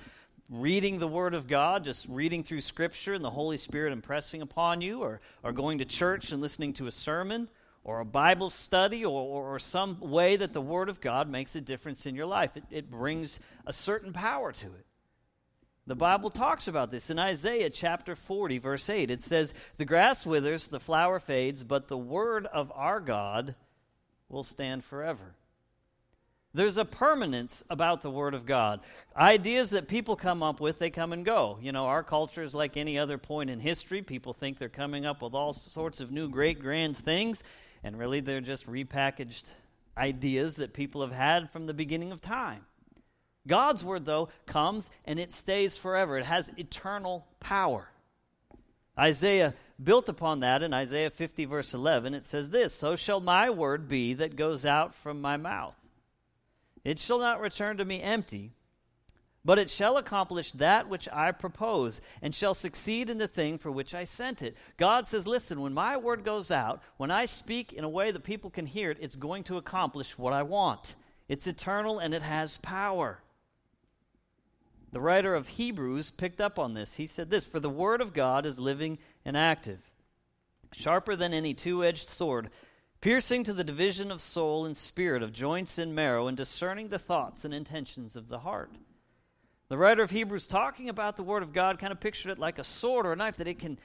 reading 0.49 0.99
the 0.99 1.07
Word 1.07 1.33
of 1.33 1.47
God, 1.47 1.85
just 1.85 2.05
reading 2.09 2.43
through 2.43 2.59
Scripture 2.59 3.13
and 3.13 3.23
the 3.23 3.29
Holy 3.29 3.55
Spirit 3.55 3.93
impressing 3.93 4.41
upon 4.41 4.81
you, 4.81 5.01
or, 5.01 5.21
or 5.43 5.53
going 5.53 5.77
to 5.77 5.85
church 5.85 6.33
and 6.33 6.41
listening 6.41 6.73
to 6.73 6.87
a 6.87 6.91
sermon, 6.91 7.47
or 7.85 8.01
a 8.01 8.05
Bible 8.05 8.49
study, 8.49 9.05
or, 9.05 9.21
or, 9.21 9.55
or 9.55 9.59
some 9.59 9.97
way 10.01 10.35
that 10.35 10.51
the 10.51 10.61
Word 10.61 10.89
of 10.89 10.99
God 10.99 11.29
makes 11.29 11.55
a 11.55 11.61
difference 11.61 12.05
in 12.05 12.15
your 12.15 12.25
life. 12.25 12.57
It, 12.57 12.65
it 12.69 12.91
brings 12.91 13.39
a 13.65 13.71
certain 13.71 14.11
power 14.11 14.51
to 14.51 14.67
it. 14.67 14.85
The 15.87 15.95
Bible 15.95 16.29
talks 16.29 16.67
about 16.67 16.91
this 16.91 17.09
in 17.09 17.17
Isaiah 17.17 17.69
chapter 17.69 18.15
40, 18.15 18.57
verse 18.59 18.89
8. 18.89 19.09
It 19.09 19.23
says, 19.23 19.53
The 19.77 19.85
grass 19.85 20.25
withers, 20.25 20.67
the 20.67 20.79
flower 20.79 21.19
fades, 21.19 21.63
but 21.63 21.87
the 21.87 21.97
word 21.97 22.45
of 22.45 22.71
our 22.75 22.99
God 22.99 23.55
will 24.29 24.43
stand 24.43 24.83
forever. 24.83 25.35
There's 26.53 26.77
a 26.77 26.83
permanence 26.85 27.63
about 27.69 28.01
the 28.01 28.09
Word 28.09 28.33
of 28.33 28.45
God. 28.45 28.81
Ideas 29.15 29.69
that 29.69 29.87
people 29.87 30.17
come 30.17 30.43
up 30.43 30.59
with, 30.59 30.79
they 30.79 30.89
come 30.89 31.13
and 31.13 31.23
go. 31.23 31.57
You 31.61 31.71
know, 31.71 31.85
our 31.85 32.03
culture 32.03 32.43
is 32.43 32.53
like 32.53 32.75
any 32.75 32.99
other 32.99 33.17
point 33.17 33.49
in 33.49 33.61
history. 33.61 34.01
People 34.01 34.33
think 34.33 34.57
they're 34.57 34.67
coming 34.67 35.05
up 35.05 35.21
with 35.21 35.33
all 35.33 35.53
sorts 35.53 36.01
of 36.01 36.11
new, 36.11 36.27
great, 36.27 36.59
grand 36.59 36.97
things, 36.97 37.41
and 37.83 37.97
really 37.97 38.19
they're 38.19 38.41
just 38.41 38.67
repackaged 38.67 39.53
ideas 39.97 40.55
that 40.55 40.73
people 40.73 41.01
have 41.01 41.13
had 41.13 41.49
from 41.51 41.67
the 41.67 41.73
beginning 41.73 42.11
of 42.11 42.19
time. 42.19 42.65
God's 43.47 43.83
Word, 43.83 44.03
though, 44.03 44.27
comes 44.45 44.91
and 45.05 45.19
it 45.19 45.31
stays 45.31 45.77
forever, 45.77 46.17
it 46.17 46.25
has 46.25 46.51
eternal 46.57 47.25
power. 47.39 47.87
Isaiah 48.99 49.53
built 49.81 50.09
upon 50.09 50.41
that 50.41 50.61
in 50.61 50.73
Isaiah 50.73 51.09
50, 51.09 51.45
verse 51.45 51.73
11. 51.73 52.13
It 52.13 52.25
says 52.25 52.49
this 52.49 52.73
So 52.73 52.97
shall 52.97 53.21
my 53.21 53.49
word 53.49 53.87
be 53.87 54.13
that 54.15 54.35
goes 54.35 54.65
out 54.65 54.93
from 54.93 55.21
my 55.21 55.37
mouth. 55.37 55.75
It 56.83 56.99
shall 56.99 57.19
not 57.19 57.41
return 57.41 57.77
to 57.77 57.85
me 57.85 58.01
empty, 58.01 58.51
but 59.43 59.57
it 59.57 59.69
shall 59.69 59.97
accomplish 59.97 60.51
that 60.53 60.87
which 60.87 61.09
I 61.11 61.31
propose, 61.31 62.01
and 62.21 62.33
shall 62.33 62.53
succeed 62.53 63.09
in 63.09 63.17
the 63.17 63.27
thing 63.27 63.57
for 63.57 63.71
which 63.71 63.95
I 63.95 64.03
sent 64.03 64.41
it. 64.41 64.55
God 64.77 65.07
says, 65.07 65.25
Listen, 65.25 65.61
when 65.61 65.73
my 65.73 65.97
word 65.97 66.23
goes 66.23 66.51
out, 66.51 66.81
when 66.97 67.11
I 67.11 67.25
speak 67.25 67.73
in 67.73 67.83
a 67.83 67.89
way 67.89 68.11
that 68.11 68.23
people 68.23 68.49
can 68.49 68.65
hear 68.65 68.91
it, 68.91 68.97
it's 69.01 69.15
going 69.15 69.43
to 69.45 69.57
accomplish 69.57 70.17
what 70.17 70.33
I 70.33 70.43
want. 70.43 70.95
It's 71.27 71.47
eternal 71.47 71.97
and 71.97 72.13
it 72.13 72.21
has 72.21 72.57
power. 72.57 73.19
The 74.91 75.01
writer 75.01 75.33
of 75.33 75.47
Hebrews 75.47 76.11
picked 76.11 76.41
up 76.41 76.59
on 76.59 76.73
this. 76.73 76.95
He 76.95 77.07
said 77.07 77.29
this 77.29 77.45
For 77.45 77.59
the 77.59 77.69
word 77.69 78.01
of 78.01 78.13
God 78.13 78.45
is 78.45 78.59
living 78.59 78.99
and 79.23 79.37
active, 79.37 79.79
sharper 80.73 81.15
than 81.15 81.33
any 81.33 81.53
two 81.53 81.83
edged 81.83 82.09
sword 82.09 82.49
piercing 83.01 83.43
to 83.43 83.53
the 83.53 83.63
division 83.63 84.11
of 84.11 84.21
soul 84.21 84.65
and 84.65 84.77
spirit, 84.77 85.23
of 85.23 85.33
joints 85.33 85.77
and 85.77 85.93
marrow, 85.93 86.27
and 86.27 86.37
discerning 86.37 86.89
the 86.89 86.99
thoughts 86.99 87.43
and 87.43 87.53
intentions 87.53 88.15
of 88.15 88.29
the 88.29 88.39
heart. 88.39 88.71
The 89.69 89.77
writer 89.77 90.03
of 90.03 90.11
Hebrews, 90.11 90.47
talking 90.47 90.87
about 90.87 91.17
the 91.17 91.23
Word 91.23 91.43
of 91.43 91.53
God, 91.53 91.79
kind 91.79 91.91
of 91.91 91.99
pictured 91.99 92.31
it 92.31 92.39
like 92.39 92.59
a 92.59 92.63
sword 92.63 93.05
or 93.05 93.13
a 93.13 93.15
knife 93.15 93.37
that 93.37 93.47
it 93.47 93.57
can 93.57 93.79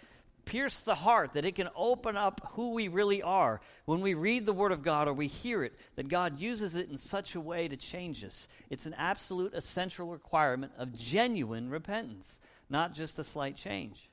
pierce 0.45 0.81
the 0.81 0.95
heart, 0.95 1.33
that 1.35 1.45
it 1.45 1.55
can 1.55 1.69
open 1.75 2.17
up 2.17 2.41
who 2.53 2.73
we 2.73 2.89
really 2.89 3.23
are. 3.23 3.61
When 3.85 4.01
we 4.01 4.15
read 4.15 4.47
the 4.47 4.53
Word 4.53 4.73
of 4.73 4.83
God 4.83 5.09
or 5.09 5.13
we 5.13 5.27
hear 5.29 5.65
it, 5.65 5.75
that 5.97 6.09
God 6.09 6.39
uses 6.39 6.77
it 6.77 6.91
in 6.91 6.99
such 6.99 7.35
a 7.35 7.41
way 7.41 7.69
to 7.69 7.77
change 7.77 8.25
us. 8.25 8.49
It's 8.69 8.87
an 8.87 8.95
absolute 8.95 9.55
essential 9.55 10.09
requirement 10.09 10.73
of 10.79 10.97
genuine 10.97 11.71
repentance, 11.71 12.41
not 12.69 12.95
just 12.95 13.19
a 13.19 13.25
slight 13.25 13.57
change. 13.57 14.11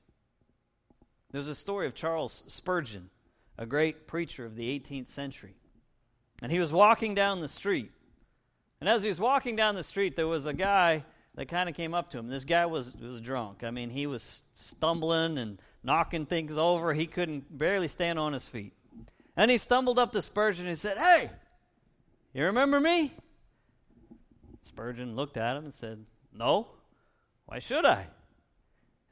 There's 1.31 1.47
a 1.47 1.55
story 1.55 1.87
of 1.87 1.95
Charles 1.95 2.43
Spurgeon, 2.47 3.09
a 3.57 3.65
great 3.65 4.07
preacher 4.07 4.45
of 4.45 4.55
the 4.55 4.79
18th 4.79 5.07
century. 5.07 5.55
And 6.41 6.51
he 6.51 6.59
was 6.59 6.73
walking 6.73 7.15
down 7.15 7.41
the 7.41 7.47
street. 7.47 7.91
And 8.79 8.89
as 8.89 9.01
he 9.03 9.09
was 9.09 9.19
walking 9.19 9.55
down 9.55 9.75
the 9.75 9.83
street, 9.83 10.15
there 10.15 10.27
was 10.27 10.45
a 10.45 10.53
guy 10.53 11.05
that 11.35 11.47
kind 11.47 11.69
of 11.69 11.75
came 11.75 11.93
up 11.93 12.11
to 12.11 12.17
him. 12.17 12.27
This 12.27 12.43
guy 12.43 12.65
was, 12.65 12.95
was 12.95 13.19
drunk. 13.19 13.63
I 13.63 13.71
mean, 13.71 13.89
he 13.89 14.07
was 14.07 14.41
stumbling 14.55 15.37
and 15.37 15.59
knocking 15.83 16.25
things 16.25 16.57
over. 16.57 16.93
He 16.93 17.05
couldn't 17.05 17.57
barely 17.57 17.87
stand 17.87 18.19
on 18.19 18.33
his 18.33 18.47
feet. 18.47 18.73
And 19.35 19.49
he 19.49 19.57
stumbled 19.57 19.99
up 19.99 20.11
to 20.11 20.21
Spurgeon 20.21 20.65
and 20.65 20.69
he 20.69 20.75
said, 20.75 20.97
Hey, 20.97 21.29
you 22.33 22.45
remember 22.45 22.79
me? 22.79 23.13
Spurgeon 24.61 25.15
looked 25.15 25.37
at 25.37 25.57
him 25.57 25.65
and 25.65 25.73
said, 25.73 26.05
No. 26.33 26.67
Why 27.45 27.59
should 27.59 27.85
I? 27.85 28.07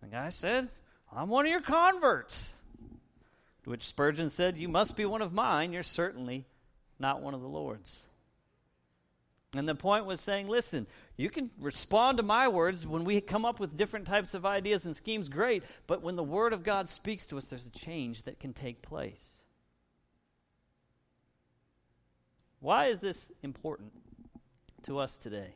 And 0.02 0.12
the 0.12 0.16
guy 0.16 0.30
said, 0.30 0.70
I'm 1.14 1.30
one 1.30 1.46
of 1.46 1.52
your 1.52 1.62
converts. 1.62 2.54
Which 3.66 3.86
Spurgeon 3.86 4.30
said, 4.30 4.58
You 4.58 4.68
must 4.68 4.98
be 4.98 5.06
one 5.06 5.22
of 5.22 5.34
mine. 5.34 5.72
You're 5.74 5.84
certainly 5.84 6.46
not 7.00 7.22
one 7.22 7.34
of 7.34 7.42
the 7.42 7.48
Lord's. 7.48 8.02
And 9.56 9.68
the 9.68 9.76
point 9.76 10.06
was 10.06 10.22
saying, 10.22 10.48
listen, 10.48 10.88
you 11.18 11.30
can 11.30 11.52
respond 11.60 12.18
to 12.18 12.24
my 12.24 12.48
words 12.48 12.88
when 12.88 13.04
we 13.04 13.20
come 13.20 13.44
up 13.44 13.60
with 13.60 13.76
different 13.76 14.08
types 14.08 14.34
of 14.34 14.46
ideas 14.46 14.86
and 14.86 14.96
schemes, 14.96 15.28
great. 15.28 15.64
But 15.88 16.02
when 16.02 16.16
the 16.16 16.24
Word 16.24 16.54
of 16.54 16.64
God 16.64 16.88
speaks 16.88 17.26
to 17.28 17.38
us, 17.38 17.46
there's 17.46 17.66
a 17.66 17.72
change 17.72 18.24
that 18.24 18.40
can 18.40 18.54
take 18.54 18.82
place. 18.82 19.42
Why 22.62 22.86
is 22.86 23.00
this 23.00 23.32
important 23.44 23.92
to 24.84 25.00
us 25.00 25.18
today? 25.18 25.56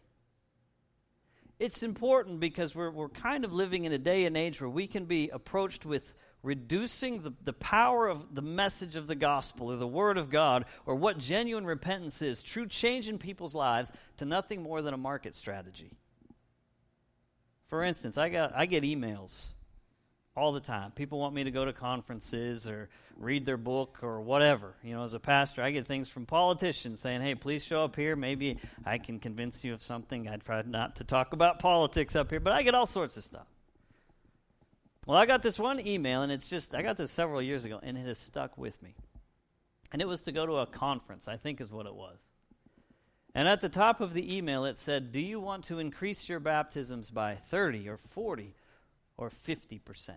It's 1.58 1.82
important 1.82 2.42
because 2.42 2.76
we're, 2.76 2.92
we're 2.92 3.08
kind 3.08 3.46
of 3.46 3.54
living 3.54 3.86
in 3.86 3.94
a 3.94 3.98
day 3.98 4.26
and 4.26 4.36
age 4.36 4.60
where 4.60 4.70
we 4.70 4.88
can 4.88 5.06
be 5.06 5.30
approached 5.30 5.86
with 5.86 6.16
reducing 6.46 7.24
the, 7.24 7.34
the 7.44 7.54
power 7.54 8.08
of 8.08 8.36
the 8.36 8.42
message 8.42 8.96
of 8.96 9.08
the 9.08 9.16
gospel 9.16 9.72
or 9.72 9.78
the 9.78 9.88
word 9.88 10.18
of 10.18 10.30
God 10.30 10.66
or 10.86 10.96
what 10.96 11.18
genuine 11.18 11.66
repentance 11.66 12.22
is, 12.22 12.44
true 12.44 12.68
change 12.68 13.10
in 13.10 13.18
people's 13.18 13.56
lives, 13.56 13.92
to 14.18 14.26
nothing 14.26 14.62
more 14.62 14.82
than 14.82 14.94
a 14.94 14.98
market 14.98 15.36
strategy. 15.36 15.92
For 17.68 17.84
instance, 17.84 18.18
I, 18.18 18.30
got, 18.30 18.54
I 18.56 18.68
get 18.68 18.84
emails 18.84 19.48
all 20.38 20.52
the 20.52 20.60
time. 20.60 20.92
People 20.92 21.20
want 21.20 21.34
me 21.34 21.46
to 21.46 21.52
go 21.52 21.66
to 21.66 21.74
conferences 21.74 22.70
or 22.70 22.90
read 23.18 23.46
their 23.46 23.58
book 23.58 24.00
or 24.04 24.22
whatever. 24.22 24.76
You 24.84 24.96
know, 24.96 25.04
as 25.04 25.14
a 25.14 25.20
pastor, 25.20 25.64
I 25.64 25.72
get 25.72 25.88
things 25.88 26.10
from 26.10 26.28
politicians 26.28 27.00
saying, 27.00 27.22
hey, 27.22 27.34
please 27.34 27.64
show 27.64 27.84
up 27.84 27.96
here. 27.96 28.16
Maybe 28.16 28.60
I 28.86 29.00
can 29.00 29.20
convince 29.20 29.64
you 29.64 29.74
of 29.74 29.82
something. 29.82 30.28
I'd 30.28 30.44
try 30.44 30.62
not 30.62 30.98
to 30.98 31.04
talk 31.04 31.34
about 31.34 31.58
politics 31.58 32.16
up 32.16 32.30
here, 32.30 32.40
but 32.40 32.54
I 32.54 32.62
get 32.62 32.76
all 32.76 32.86
sorts 32.86 33.18
of 33.18 33.24
stuff. 33.24 33.48
Well, 35.06 35.18
I 35.18 35.28
got 35.28 35.44
this 35.44 35.60
one 35.60 35.86
email, 35.86 36.24
and 36.24 36.32
it's 36.32 36.48
just, 36.48 36.74
I 36.74 36.82
got 36.82 36.98
this 36.98 37.12
several 37.12 37.42
years 37.42 37.64
ago, 37.64 37.80
and 37.82 37.96
it 37.98 38.08
has 38.08 38.18
stuck 38.18 38.58
with 38.58 38.82
me. 38.82 38.96
And 39.92 40.02
it 40.02 40.08
was 40.08 40.24
to 40.24 40.32
go 40.32 40.46
to 40.46 40.58
a 40.58 40.66
conference, 40.66 41.28
I 41.28 41.38
think 41.38 41.62
is 41.62 41.72
what 41.72 41.86
it 41.86 41.94
was. 41.94 42.18
And 43.36 43.48
at 43.48 43.62
the 43.62 43.70
top 43.70 44.02
of 44.02 44.14
the 44.14 44.36
email, 44.36 44.66
it 44.66 44.78
said, 44.78 45.12
Do 45.12 45.20
you 45.20 45.40
want 45.40 45.66
to 45.66 45.78
increase 45.78 46.28
your 46.28 46.40
baptisms 46.40 47.12
by 47.12 47.36
30 47.36 47.88
or 47.88 47.98
40 47.98 48.56
or 49.18 49.30
50%? 49.30 50.10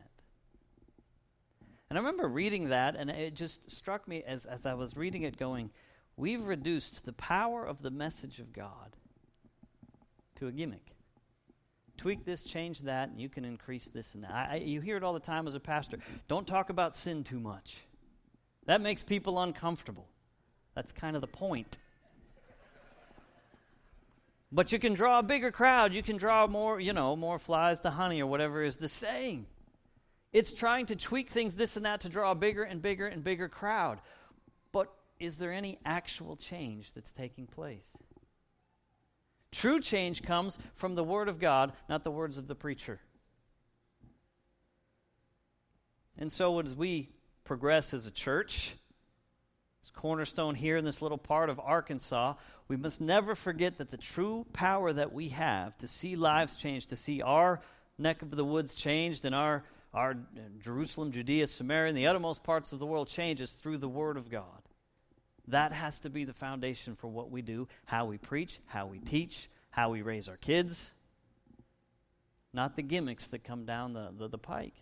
And 1.90 1.98
I 1.98 2.00
remember 2.00 2.28
reading 2.28 2.70
that, 2.70 2.96
and 2.96 3.10
it 3.10 3.34
just 3.34 3.70
struck 3.70 4.08
me 4.08 4.22
as, 4.22 4.46
as 4.46 4.64
I 4.64 4.74
was 4.74 4.96
reading 4.96 5.22
it, 5.22 5.36
going, 5.36 5.70
We've 6.16 6.46
reduced 6.46 7.04
the 7.04 7.12
power 7.12 7.64
of 7.64 7.82
the 7.82 7.90
message 7.90 8.38
of 8.38 8.52
God 8.52 8.96
to 10.36 10.46
a 10.46 10.52
gimmick 10.52 10.94
tweak 11.98 12.24
this, 12.24 12.42
change 12.42 12.80
that, 12.82 13.10
and 13.10 13.20
you 13.20 13.28
can 13.28 13.44
increase 13.44 13.88
this 13.88 14.14
and 14.14 14.24
that. 14.24 14.32
I, 14.32 14.56
you 14.64 14.80
hear 14.80 14.96
it 14.96 15.04
all 15.04 15.12
the 15.12 15.20
time 15.20 15.46
as 15.46 15.54
a 15.54 15.60
pastor. 15.60 15.98
Don't 16.28 16.46
talk 16.46 16.70
about 16.70 16.96
sin 16.96 17.24
too 17.24 17.40
much. 17.40 17.82
That 18.66 18.80
makes 18.80 19.02
people 19.02 19.38
uncomfortable. 19.40 20.06
That's 20.74 20.92
kind 20.92 21.16
of 21.16 21.20
the 21.20 21.28
point. 21.28 21.78
But 24.50 24.72
you 24.72 24.78
can 24.78 24.94
draw 24.94 25.18
a 25.18 25.22
bigger 25.22 25.50
crowd. 25.50 25.92
You 25.92 26.02
can 26.02 26.16
draw 26.16 26.46
more, 26.46 26.80
you 26.80 26.92
know, 26.92 27.16
more 27.16 27.38
flies 27.38 27.80
to 27.82 27.90
honey 27.90 28.22
or 28.22 28.26
whatever 28.26 28.62
is 28.62 28.76
the 28.76 28.88
saying. 28.88 29.46
It's 30.32 30.52
trying 30.52 30.86
to 30.86 30.96
tweak 30.96 31.30
things, 31.30 31.56
this 31.56 31.76
and 31.76 31.84
that, 31.84 32.00
to 32.00 32.08
draw 32.08 32.30
a 32.30 32.34
bigger 32.34 32.62
and 32.62 32.80
bigger 32.80 33.06
and 33.06 33.24
bigger 33.24 33.48
crowd. 33.48 34.00
But 34.72 34.88
is 35.18 35.36
there 35.38 35.52
any 35.52 35.78
actual 35.84 36.36
change 36.36 36.92
that's 36.94 37.12
taking 37.12 37.46
place? 37.46 37.86
True 39.50 39.80
change 39.80 40.22
comes 40.22 40.58
from 40.74 40.94
the 40.94 41.04
Word 41.04 41.28
of 41.28 41.38
God, 41.38 41.72
not 41.88 42.04
the 42.04 42.10
words 42.10 42.38
of 42.38 42.48
the 42.48 42.54
preacher. 42.54 43.00
And 46.18 46.32
so, 46.32 46.58
as 46.60 46.74
we 46.74 47.10
progress 47.44 47.94
as 47.94 48.06
a 48.06 48.10
church, 48.10 48.74
as 49.82 49.90
Cornerstone 49.90 50.54
here 50.54 50.76
in 50.76 50.84
this 50.84 51.00
little 51.00 51.18
part 51.18 51.48
of 51.48 51.60
Arkansas, 51.60 52.34
we 52.66 52.76
must 52.76 53.00
never 53.00 53.34
forget 53.34 53.78
that 53.78 53.90
the 53.90 53.96
true 53.96 54.44
power 54.52 54.92
that 54.92 55.12
we 55.12 55.30
have 55.30 55.78
to 55.78 55.88
see 55.88 56.16
lives 56.16 56.56
changed, 56.56 56.90
to 56.90 56.96
see 56.96 57.22
our 57.22 57.62
neck 57.96 58.20
of 58.20 58.30
the 58.32 58.44
woods 58.44 58.74
changed, 58.74 59.24
and 59.24 59.34
our, 59.34 59.64
our 59.94 60.16
Jerusalem, 60.60 61.12
Judea, 61.12 61.46
Samaria, 61.46 61.88
and 61.88 61.96
the 61.96 62.06
uttermost 62.06 62.44
parts 62.44 62.72
of 62.72 62.80
the 62.80 62.86
world 62.86 63.08
changes 63.08 63.52
through 63.52 63.78
the 63.78 63.88
Word 63.88 64.18
of 64.18 64.28
God. 64.28 64.67
That 65.48 65.72
has 65.72 66.00
to 66.00 66.10
be 66.10 66.24
the 66.24 66.34
foundation 66.34 66.94
for 66.94 67.08
what 67.08 67.30
we 67.30 67.40
do, 67.40 67.68
how 67.86 68.04
we 68.04 68.18
preach, 68.18 68.60
how 68.66 68.86
we 68.86 68.98
teach, 68.98 69.48
how 69.70 69.90
we 69.90 70.02
raise 70.02 70.28
our 70.28 70.36
kids, 70.36 70.90
not 72.52 72.76
the 72.76 72.82
gimmicks 72.82 73.26
that 73.28 73.44
come 73.44 73.64
down 73.64 73.94
the, 73.94 74.10
the, 74.16 74.28
the 74.28 74.38
pike. 74.38 74.74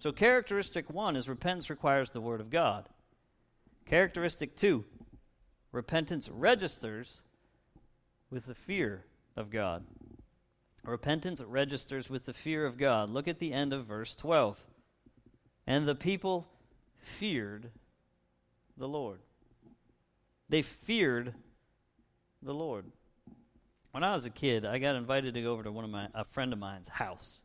So, 0.00 0.12
characteristic 0.12 0.90
one 0.90 1.14
is 1.14 1.28
repentance 1.28 1.70
requires 1.70 2.10
the 2.10 2.20
Word 2.20 2.40
of 2.40 2.50
God. 2.50 2.88
Characteristic 3.86 4.56
two, 4.56 4.84
repentance 5.72 6.28
registers 6.28 7.22
with 8.28 8.46
the 8.46 8.54
fear 8.54 9.04
of 9.36 9.50
God. 9.50 9.84
Repentance 10.84 11.40
registers 11.42 12.10
with 12.10 12.24
the 12.24 12.32
fear 12.32 12.64
of 12.66 12.78
God. 12.78 13.10
Look 13.10 13.28
at 13.28 13.38
the 13.38 13.52
end 13.52 13.72
of 13.72 13.84
verse 13.84 14.16
12. 14.16 14.58
And 15.66 15.86
the 15.86 15.94
people 15.94 16.48
feared 17.02 17.70
the 18.76 18.88
Lord. 18.88 19.20
They 20.50 20.62
feared 20.62 21.32
the 22.42 22.52
Lord. 22.52 22.84
When 23.92 24.02
I 24.02 24.12
was 24.12 24.26
a 24.26 24.30
kid, 24.30 24.64
I 24.64 24.78
got 24.78 24.96
invited 24.96 25.34
to 25.34 25.42
go 25.42 25.52
over 25.52 25.62
to 25.62 25.70
one 25.70 25.84
of 25.84 25.90
my 25.90 26.08
a 26.12 26.24
friend 26.24 26.52
of 26.52 26.58
mine's 26.58 26.88
house. 26.88 27.40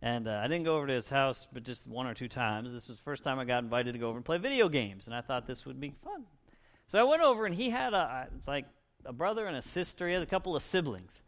And 0.00 0.26
uh, 0.26 0.40
I 0.42 0.48
didn't 0.48 0.64
go 0.64 0.76
over 0.76 0.86
to 0.86 0.92
his 0.94 1.10
house, 1.10 1.46
but 1.52 1.64
just 1.64 1.86
one 1.86 2.06
or 2.06 2.14
two 2.14 2.28
times. 2.28 2.72
This 2.72 2.88
was 2.88 2.96
the 2.96 3.02
first 3.02 3.24
time 3.24 3.38
I 3.38 3.44
got 3.44 3.62
invited 3.62 3.92
to 3.92 3.98
go 3.98 4.08
over 4.08 4.16
and 4.16 4.24
play 4.24 4.38
video 4.38 4.70
games, 4.70 5.06
and 5.06 5.14
I 5.14 5.20
thought 5.20 5.46
this 5.46 5.66
would 5.66 5.78
be 5.78 5.92
fun. 6.02 6.24
So 6.86 6.98
I 6.98 7.02
went 7.02 7.20
over, 7.20 7.44
and 7.44 7.54
he 7.54 7.68
had 7.68 7.92
a 7.92 8.28
it's 8.34 8.48
like 8.48 8.64
a 9.04 9.12
brother 9.12 9.46
and 9.46 9.56
a 9.56 9.62
sister. 9.62 10.08
He 10.08 10.14
had 10.14 10.22
a 10.22 10.26
couple 10.26 10.56
of 10.56 10.62
siblings, 10.62 11.20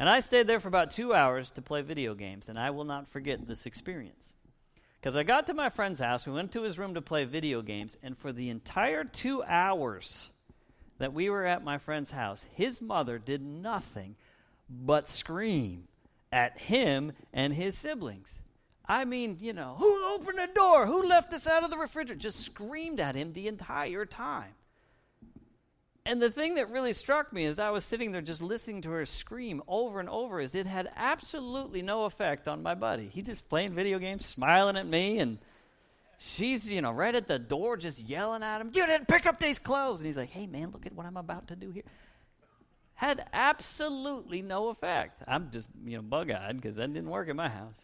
and 0.00 0.08
I 0.08 0.18
stayed 0.18 0.48
there 0.48 0.58
for 0.58 0.68
about 0.68 0.90
two 0.90 1.14
hours 1.14 1.52
to 1.52 1.62
play 1.62 1.82
video 1.82 2.14
games, 2.16 2.48
and 2.48 2.58
I 2.58 2.70
will 2.70 2.84
not 2.84 3.06
forget 3.06 3.46
this 3.46 3.64
experience. 3.64 4.31
Because 5.02 5.16
I 5.16 5.24
got 5.24 5.48
to 5.48 5.54
my 5.54 5.68
friend's 5.68 5.98
house, 5.98 6.28
we 6.28 6.32
went 6.32 6.52
to 6.52 6.62
his 6.62 6.78
room 6.78 6.94
to 6.94 7.02
play 7.02 7.24
video 7.24 7.60
games, 7.60 7.96
and 8.04 8.16
for 8.16 8.30
the 8.32 8.50
entire 8.50 9.02
two 9.02 9.42
hours, 9.42 10.28
that 10.98 11.12
we 11.12 11.28
were 11.28 11.44
at 11.44 11.64
my 11.64 11.78
friend's 11.78 12.12
house, 12.12 12.46
his 12.52 12.80
mother 12.80 13.18
did 13.18 13.42
nothing 13.42 14.14
but 14.70 15.08
scream 15.08 15.88
at 16.30 16.56
him 16.56 17.10
and 17.32 17.52
his 17.52 17.76
siblings. 17.76 18.32
I 18.86 19.04
mean, 19.04 19.38
you 19.40 19.52
know, 19.52 19.74
who 19.76 20.14
opened 20.14 20.38
the 20.38 20.48
door? 20.54 20.86
Who 20.86 21.02
left 21.02 21.32
this 21.32 21.48
out 21.48 21.64
of 21.64 21.70
the 21.70 21.78
refrigerator? 21.78 22.20
Just 22.20 22.38
screamed 22.38 23.00
at 23.00 23.16
him 23.16 23.32
the 23.32 23.48
entire 23.48 24.04
time. 24.04 24.52
And 26.04 26.20
the 26.20 26.30
thing 26.30 26.56
that 26.56 26.70
really 26.70 26.92
struck 26.92 27.32
me 27.32 27.44
as 27.44 27.60
I 27.60 27.70
was 27.70 27.84
sitting 27.84 28.10
there 28.10 28.22
just 28.22 28.42
listening 28.42 28.82
to 28.82 28.90
her 28.90 29.06
scream 29.06 29.62
over 29.68 30.00
and 30.00 30.08
over 30.08 30.40
is 30.40 30.54
it 30.54 30.66
had 30.66 30.90
absolutely 30.96 31.80
no 31.80 32.06
effect 32.06 32.48
on 32.48 32.62
my 32.62 32.74
buddy. 32.74 33.08
He 33.08 33.22
just 33.22 33.48
playing 33.48 33.74
video 33.74 34.00
games, 34.00 34.26
smiling 34.26 34.76
at 34.76 34.86
me, 34.86 35.20
and 35.20 35.38
she's, 36.18 36.68
you 36.68 36.82
know, 36.82 36.90
right 36.90 37.14
at 37.14 37.28
the 37.28 37.38
door 37.38 37.76
just 37.76 38.00
yelling 38.00 38.42
at 38.42 38.60
him, 38.60 38.72
You 38.74 38.84
didn't 38.84 39.06
pick 39.06 39.26
up 39.26 39.38
these 39.38 39.60
clothes. 39.60 40.00
And 40.00 40.06
he's 40.08 40.16
like, 40.16 40.30
Hey, 40.30 40.48
man, 40.48 40.70
look 40.72 40.86
at 40.86 40.92
what 40.92 41.06
I'm 41.06 41.16
about 41.16 41.48
to 41.48 41.56
do 41.56 41.70
here. 41.70 41.84
Had 42.94 43.24
absolutely 43.32 44.42
no 44.42 44.68
effect. 44.70 45.22
I'm 45.28 45.50
just, 45.52 45.68
you 45.84 45.96
know, 45.96 46.02
bug 46.02 46.32
eyed 46.32 46.56
because 46.56 46.76
that 46.76 46.92
didn't 46.92 47.10
work 47.10 47.28
in 47.28 47.36
my 47.36 47.48
house. 47.48 47.76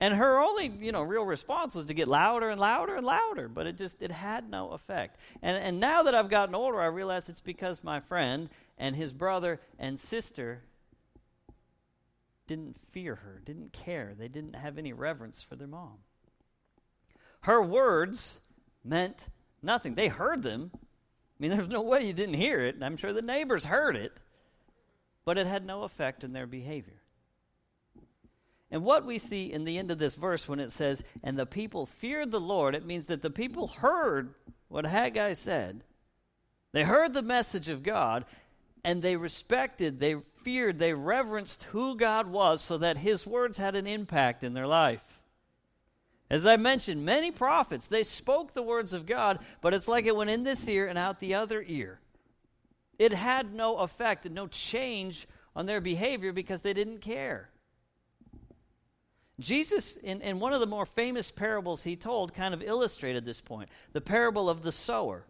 And 0.00 0.14
her 0.14 0.40
only, 0.40 0.68
you 0.68 0.92
know, 0.92 1.02
real 1.02 1.24
response 1.24 1.74
was 1.74 1.86
to 1.86 1.94
get 1.94 2.08
louder 2.08 2.48
and 2.48 2.58
louder 2.58 2.96
and 2.96 3.04
louder, 3.04 3.48
but 3.48 3.66
it 3.66 3.76
just 3.76 4.00
it 4.00 4.10
had 4.10 4.50
no 4.50 4.70
effect. 4.70 5.18
And 5.42 5.62
and 5.62 5.78
now 5.78 6.04
that 6.04 6.14
I've 6.14 6.30
gotten 6.30 6.54
older, 6.54 6.80
I 6.80 6.86
realize 6.86 7.28
it's 7.28 7.42
because 7.42 7.84
my 7.84 8.00
friend 8.00 8.48
and 8.78 8.96
his 8.96 9.12
brother 9.12 9.60
and 9.78 10.00
sister 10.00 10.62
didn't 12.46 12.76
fear 12.92 13.14
her, 13.14 13.42
didn't 13.44 13.72
care. 13.72 14.14
They 14.18 14.28
didn't 14.28 14.54
have 14.54 14.78
any 14.78 14.94
reverence 14.94 15.42
for 15.42 15.54
their 15.54 15.68
mom. 15.68 15.98
Her 17.42 17.62
words 17.62 18.40
meant 18.82 19.26
nothing. 19.62 19.94
They 19.94 20.08
heard 20.08 20.42
them. 20.42 20.70
I 20.74 20.78
mean, 21.38 21.50
there's 21.50 21.68
no 21.68 21.82
way 21.82 22.06
you 22.06 22.12
didn't 22.12 22.34
hear 22.34 22.60
it. 22.60 22.76
I'm 22.82 22.96
sure 22.96 23.12
the 23.12 23.22
neighbors 23.22 23.64
heard 23.66 23.96
it, 23.96 24.12
but 25.24 25.38
it 25.38 25.46
had 25.46 25.64
no 25.64 25.82
effect 25.82 26.24
in 26.24 26.32
their 26.32 26.46
behavior. 26.46 26.99
And 28.70 28.84
what 28.84 29.04
we 29.04 29.18
see 29.18 29.52
in 29.52 29.64
the 29.64 29.78
end 29.78 29.90
of 29.90 29.98
this 29.98 30.14
verse 30.14 30.48
when 30.48 30.60
it 30.60 30.70
says, 30.70 31.02
And 31.22 31.38
the 31.38 31.46
people 31.46 31.86
feared 31.86 32.30
the 32.30 32.40
Lord, 32.40 32.74
it 32.74 32.86
means 32.86 33.06
that 33.06 33.22
the 33.22 33.30
people 33.30 33.66
heard 33.66 34.34
what 34.68 34.86
Haggai 34.86 35.34
said. 35.34 35.82
They 36.72 36.84
heard 36.84 37.12
the 37.12 37.22
message 37.22 37.68
of 37.68 37.82
God, 37.82 38.24
and 38.84 39.02
they 39.02 39.16
respected, 39.16 39.98
they 39.98 40.16
feared, 40.44 40.78
they 40.78 40.94
reverenced 40.94 41.64
who 41.64 41.96
God 41.96 42.28
was 42.28 42.62
so 42.62 42.78
that 42.78 42.98
his 42.98 43.26
words 43.26 43.58
had 43.58 43.74
an 43.74 43.88
impact 43.88 44.44
in 44.44 44.54
their 44.54 44.68
life. 44.68 45.20
As 46.30 46.46
I 46.46 46.56
mentioned, 46.56 47.04
many 47.04 47.32
prophets, 47.32 47.88
they 47.88 48.04
spoke 48.04 48.54
the 48.54 48.62
words 48.62 48.92
of 48.92 49.04
God, 49.04 49.40
but 49.60 49.74
it's 49.74 49.88
like 49.88 50.06
it 50.06 50.14
went 50.14 50.30
in 50.30 50.44
this 50.44 50.68
ear 50.68 50.86
and 50.86 50.96
out 50.96 51.18
the 51.18 51.34
other 51.34 51.64
ear. 51.66 51.98
It 53.00 53.12
had 53.12 53.52
no 53.52 53.78
effect 53.78 54.26
and 54.26 54.34
no 54.34 54.46
change 54.46 55.26
on 55.56 55.66
their 55.66 55.80
behavior 55.80 56.32
because 56.32 56.60
they 56.60 56.72
didn't 56.72 57.00
care. 57.00 57.50
Jesus, 59.40 59.96
in, 59.96 60.20
in 60.22 60.38
one 60.38 60.52
of 60.52 60.60
the 60.60 60.66
more 60.66 60.86
famous 60.86 61.30
parables 61.30 61.82
he 61.82 61.96
told, 61.96 62.34
kind 62.34 62.54
of 62.54 62.62
illustrated 62.62 63.24
this 63.24 63.40
point 63.40 63.68
the 63.92 64.00
parable 64.00 64.48
of 64.48 64.62
the 64.62 64.72
sower. 64.72 65.24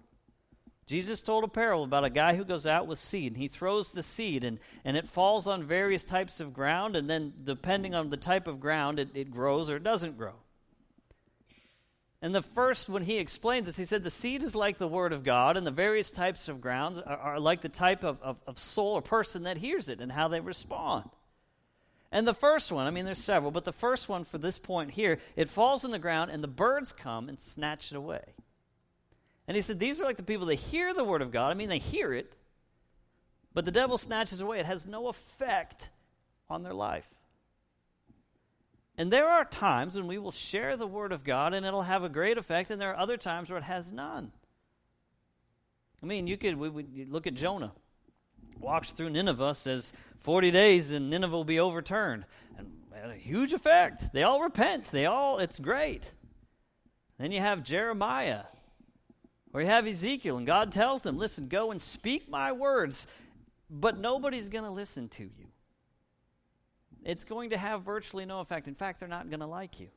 Jesus 0.87 1.21
told 1.21 1.45
a 1.45 1.49
parable 1.49 1.85
about 1.85 2.05
a 2.05 2.11
guy 2.11 2.35
who 2.35 2.45
goes 2.45 2.67
out 2.67 2.89
with 2.89 2.99
seed, 2.99 3.33
and 3.33 3.41
he 3.41 3.47
throws 3.47 3.93
the 3.93 4.03
seed, 4.03 4.43
and, 4.43 4.59
and 4.85 4.97
it 4.97 5.07
falls 5.07 5.47
on 5.47 5.63
various 5.63 6.03
types 6.03 6.41
of 6.41 6.53
ground, 6.53 6.97
and 6.97 7.09
then 7.09 7.33
depending 7.45 7.95
on 7.95 8.11
the 8.11 8.17
type 8.17 8.49
of 8.49 8.59
ground, 8.59 8.99
it, 8.99 9.09
it 9.15 9.31
grows 9.31 9.71
or 9.71 9.77
it 9.77 9.85
doesn't 9.85 10.19
grow. 10.19 10.35
And 12.23 12.35
the 12.35 12.43
first, 12.43 12.89
when 12.89 13.05
he 13.05 13.19
explained 13.19 13.67
this, 13.67 13.77
he 13.77 13.85
said 13.85 14.03
the 14.03 14.11
seed 14.11 14.43
is 14.43 14.57
like 14.57 14.79
the 14.79 14.89
word 14.89 15.13
of 15.13 15.23
God, 15.23 15.57
and 15.57 15.65
the 15.65 15.71
various 15.71 16.11
types 16.11 16.49
of 16.49 16.61
grounds 16.61 16.99
are, 16.99 17.17
are 17.17 17.41
like 17.41 17.63
the 17.63 17.69
type 17.69 18.03
of, 18.03 18.21
of, 18.21 18.39
of 18.49 18.59
soul 18.59 18.95
or 18.95 19.03
person 19.03 19.45
that 19.45 19.59
hears 19.59 19.89
it 19.89 20.01
and 20.01 20.11
how 20.11 20.27
they 20.27 20.41
respond. 20.41 21.09
And 22.13 22.27
the 22.27 22.35
first 22.35 22.73
one, 22.73 22.87
I 22.87 22.91
mean, 22.91 23.05
there's 23.05 23.23
several, 23.23 23.53
but 23.53 23.65
the 23.65 23.73
first 23.73 24.09
one 24.09 24.25
for 24.25 24.39
this 24.39 24.59
point 24.59 24.91
here, 24.91 25.19
it 25.37 25.49
falls 25.49 25.85
on 25.85 25.93
the 25.93 25.99
ground 25.99 26.31
and 26.31 26.43
the 26.43 26.49
birds 26.49 26.93
come 26.93 27.29
and 27.29 27.39
snatch 27.39 27.93
it 27.93 27.97
away. 27.97 28.35
And 29.47 29.57
he 29.57 29.63
said, 29.63 29.79
These 29.79 30.01
are 30.01 30.05
like 30.05 30.17
the 30.17 30.23
people 30.23 30.47
that 30.47 30.57
hear 30.57 30.93
the 30.93 31.05
word 31.05 31.23
of 31.23 31.31
God. 31.31 31.51
I 31.51 31.55
mean, 31.55 31.69
they 31.69 31.79
hear 31.79 32.13
it, 32.13 32.33
but 33.55 33.65
the 33.65 33.71
devil 33.71 33.97
snatches 33.99 34.41
away. 34.41 34.61
It 34.61 34.67
has 34.67 34.87
no 34.87 35.09
effect 35.09 35.89
on 36.49 36.63
their 36.63 36.75
life. 36.75 37.09
And 38.99 39.11
there 39.11 39.29
are 39.29 39.45
times 39.45 39.95
when 39.95 40.07
we 40.07 40.19
will 40.19 40.31
share 40.31 40.77
the 40.77 40.87
word 40.87 41.13
of 41.13 41.25
God 41.25 41.55
and 41.55 41.65
it'll 41.65 41.83
have 41.83 42.05
a 42.05 42.09
great 42.09 42.39
effect, 42.39 42.71
and 42.71 42.81
there 42.81 42.91
are 42.91 42.99
other 42.99 43.17
times 43.17 43.49
where 43.49 43.59
it 43.59 43.65
has 43.65 43.93
none. 43.93 44.33
I 46.03 46.07
mean, 46.07 46.27
you 46.27 46.37
could 46.37 46.57
we, 46.57 46.69
we 46.69 47.07
look 47.09 47.27
at 47.27 47.35
Jonah. 47.35 47.73
Walks 48.61 48.93
through 48.93 49.11
Nineveh, 49.11 49.55
says, 49.55 49.93
40 50.19 50.51
days 50.51 50.91
and 50.91 51.11
Nineveh 51.11 51.35
will 51.35 51.45
be 51.45 51.59
overturned. 51.59 52.25
And 52.57 52.71
a 53.11 53.15
huge 53.15 53.53
effect. 53.53 54.13
They 54.13 54.23
all 54.23 54.41
repent. 54.43 54.85
They 54.91 55.07
all, 55.07 55.39
it's 55.39 55.59
great. 55.59 56.13
Then 57.19 57.33
you 57.33 57.41
have 57.41 57.63
Jeremiah, 57.63 58.43
or 59.53 59.61
you 59.61 59.67
have 59.67 59.87
Ezekiel, 59.87 60.39
and 60.39 60.47
God 60.47 60.73
tells 60.73 61.03
them, 61.03 61.19
listen, 61.19 61.49
go 61.49 61.71
and 61.71 61.81
speak 61.81 62.31
my 62.31 62.53
words, 62.53 63.07
but 63.69 63.99
nobody's 63.99 64.49
going 64.49 64.65
to 64.65 64.71
listen 64.71 65.09
to 65.11 65.25
you. 65.25 65.47
It's 67.05 67.25
going 67.25 67.51
to 67.51 67.59
have 67.59 67.83
virtually 67.83 68.25
no 68.25 68.41
effect. 68.41 68.69
In 68.69 68.75
fact, 68.75 69.01
they're 69.01 69.09
not 69.09 69.29
going 69.31 69.41
to 69.41 69.47
like 69.47 69.81
you. 69.81 69.89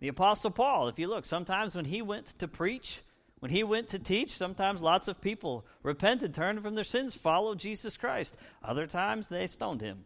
The 0.00 0.08
Apostle 0.08 0.50
Paul, 0.50 0.88
if 0.88 0.98
you 0.98 1.06
look, 1.06 1.24
sometimes 1.24 1.74
when 1.74 1.84
he 1.84 2.02
went 2.02 2.38
to 2.38 2.48
preach, 2.48 3.00
when 3.42 3.50
he 3.50 3.64
went 3.64 3.88
to 3.88 3.98
teach, 3.98 4.36
sometimes 4.36 4.80
lots 4.80 5.08
of 5.08 5.20
people 5.20 5.66
repented, 5.82 6.32
turned 6.32 6.62
from 6.62 6.76
their 6.76 6.84
sins, 6.84 7.16
followed 7.16 7.58
Jesus 7.58 7.96
Christ. 7.96 8.36
Other 8.62 8.86
times 8.86 9.26
they 9.26 9.48
stoned 9.48 9.80
him. 9.80 10.04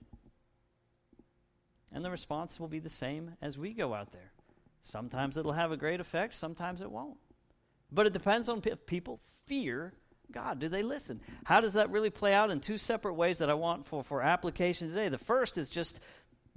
And 1.92 2.02
the 2.02 2.10
response 2.10 2.58
will 2.58 2.68
be 2.68 2.78
the 2.78 2.88
same 2.88 3.32
as 3.42 3.58
we 3.58 3.74
go 3.74 3.92
out 3.92 4.10
there. 4.12 4.32
Sometimes 4.84 5.36
it'll 5.36 5.52
have 5.52 5.70
a 5.70 5.76
great 5.76 6.00
effect, 6.00 6.34
sometimes 6.34 6.80
it 6.80 6.90
won't. 6.90 7.18
But 7.92 8.06
it 8.06 8.14
depends 8.14 8.48
on 8.48 8.62
if 8.64 8.86
people 8.86 9.20
fear 9.44 9.92
God. 10.32 10.58
Do 10.58 10.70
they 10.70 10.82
listen? 10.82 11.20
How 11.44 11.60
does 11.60 11.74
that 11.74 11.90
really 11.90 12.08
play 12.08 12.32
out 12.32 12.50
in 12.50 12.60
two 12.60 12.78
separate 12.78 13.14
ways 13.14 13.36
that 13.40 13.50
I 13.50 13.54
want 13.54 13.84
for, 13.84 14.02
for 14.02 14.22
application 14.22 14.88
today? 14.88 15.10
The 15.10 15.18
first 15.18 15.58
is 15.58 15.68
just 15.68 16.00